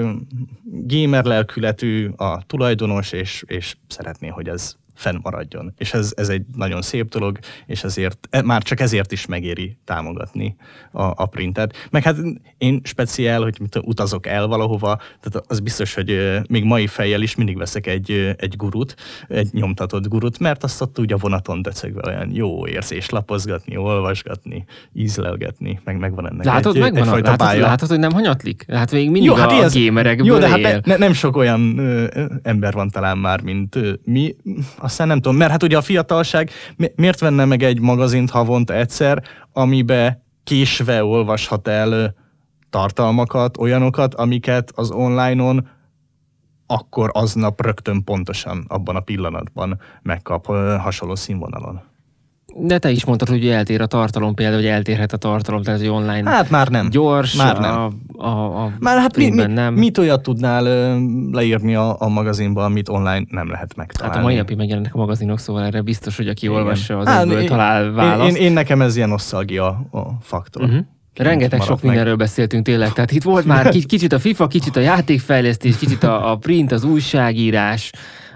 [0.64, 5.74] gamer lelkületű a tulajdonos, és, és szeretné, hogy ez fennmaradjon.
[5.78, 9.78] És ez, ez egy nagyon szép dolog, és ezért, e, már csak ezért is megéri
[9.86, 10.56] támogatni
[10.92, 11.88] a, a printet.
[11.92, 12.16] Meg hát
[12.58, 17.36] én speciál, hogy mit utazok el valahova, tehát az biztos, hogy még mai fejjel is
[17.36, 18.96] mindig veszek egy, egy gurut,
[19.28, 24.66] egy nyomtatott gurut, mert azt ott ugye a vonaton decegve olyan jó érzés lapozgatni, olvasgatni,
[24.94, 27.66] ízlelgetni, meg megvan ennek látod, egy, megvan, egyfajta látod, bája.
[27.66, 28.66] látod, hogy nem hanyatlik?
[28.72, 31.36] Hát még mindig jó, hát a ilyen, gémerekből Jó, de hát ne, ne, nem sok
[31.36, 34.36] olyan ö, ember van talán már, mint ö, mi,
[34.90, 36.52] aztán nem tudom, mert hát ugye a fiatalság
[36.96, 39.24] miért venne meg egy magazint havonta egyszer,
[39.54, 42.16] amibe késve olvashat el
[42.70, 45.68] tartalmakat, olyanokat, amiket az online-on
[46.68, 50.46] akkor aznap rögtön pontosan abban a pillanatban megkap
[50.82, 51.89] hasonló színvonalon.
[52.56, 55.90] De te is mondtad, hogy eltér a tartalom, például, hogy eltérhet a tartalom, tehát hogy
[55.90, 56.90] online Hát már nem.
[56.90, 57.72] Gyors, már nem.
[57.72, 57.92] A,
[58.26, 59.74] a, a már hát mi, mi, nem.
[59.74, 60.64] mit olyat tudnál
[61.32, 64.16] leírni a, a magazinba, amit online nem lehet megtalálni?
[64.16, 66.58] Hát a mai napig megjelennek a magazinok, szóval erre biztos, hogy aki Igen.
[66.58, 68.30] olvassa, az hát, egyből talál választ.
[68.30, 70.64] Én, én, én nekem ez ilyen nosztalgia a faktor.
[70.64, 70.80] Uh-huh.
[71.16, 71.84] Rengeteg sok meg.
[71.84, 72.94] mindenről beszéltünk tényleg.
[72.94, 76.84] Tehát itt volt már kicsit a FIFA, kicsit a játékfejlesztés, kicsit a, a print, az
[76.84, 77.92] újságírás,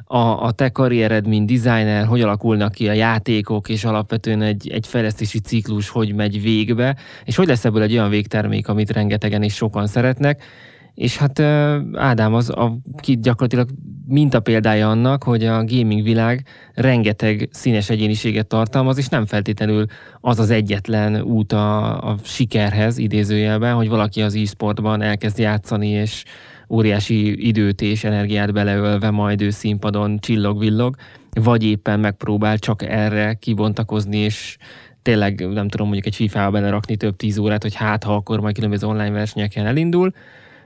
[0.05, 4.87] a, a te karriered, mint designer, hogy alakulnak ki a játékok, és alapvetően egy, egy
[4.87, 9.53] fejlesztési ciklus hogy megy végbe, és hogy lesz ebből egy olyan végtermék, amit rengetegen és
[9.53, 10.43] sokan szeretnek.
[10.93, 11.39] És hát
[11.93, 13.69] Ádám az a, ki gyakorlatilag
[14.43, 19.85] példája annak, hogy a gaming világ rengeteg színes egyéniséget tartalmaz, és nem feltétlenül
[20.21, 26.23] az az egyetlen út a, a sikerhez, idézőjelben, hogy valaki az e-sportban elkezd játszani, és
[26.73, 30.95] óriási időt és energiát beleölve majd ő színpadon csillog-villog,
[31.31, 34.57] vagy éppen megpróbál csak erre kibontakozni, és
[35.01, 38.55] tényleg nem tudom mondjuk egy FIFA-ba belerakni több tíz órát, hogy hát ha akkor majd
[38.55, 40.11] különböző online versenyeken elindul,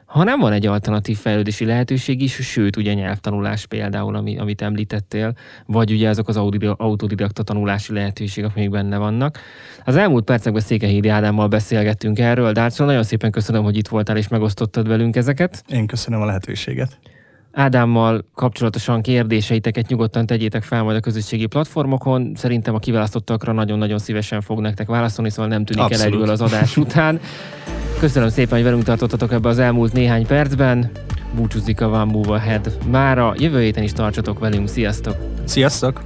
[0.07, 5.33] hanem van egy alternatív fejlődési lehetőség is, sőt, ugye nyelvtanulás például, ami, amit említettél,
[5.65, 6.37] vagy ugye azok az
[6.77, 9.39] autodidakta tanulási lehetőségek, amik benne vannak.
[9.85, 14.17] Az elmúlt percekben Székehídi Ádámmal beszélgettünk erről, de hát nagyon szépen köszönöm, hogy itt voltál
[14.17, 15.63] és megosztottad velünk ezeket.
[15.67, 16.99] Én köszönöm a lehetőséget.
[17.51, 22.31] Ádámmal kapcsolatosan kérdéseiteket nyugodtan tegyétek fel majd a közösségi platformokon.
[22.35, 26.23] Szerintem a kiválasztottakra nagyon-nagyon szívesen fog nektek válaszolni, szóval nem tűnik Abszolút.
[26.23, 27.19] el az adás után.
[27.99, 30.91] Köszönöm szépen, hogy velünk tartottatok ebbe az elmúlt néhány percben.
[31.35, 32.77] Búcsúzik a One Move Ahead.
[32.91, 34.67] Mára jövő héten is tartsatok velünk.
[34.67, 35.15] Sziasztok!
[35.45, 36.03] Sziasztok!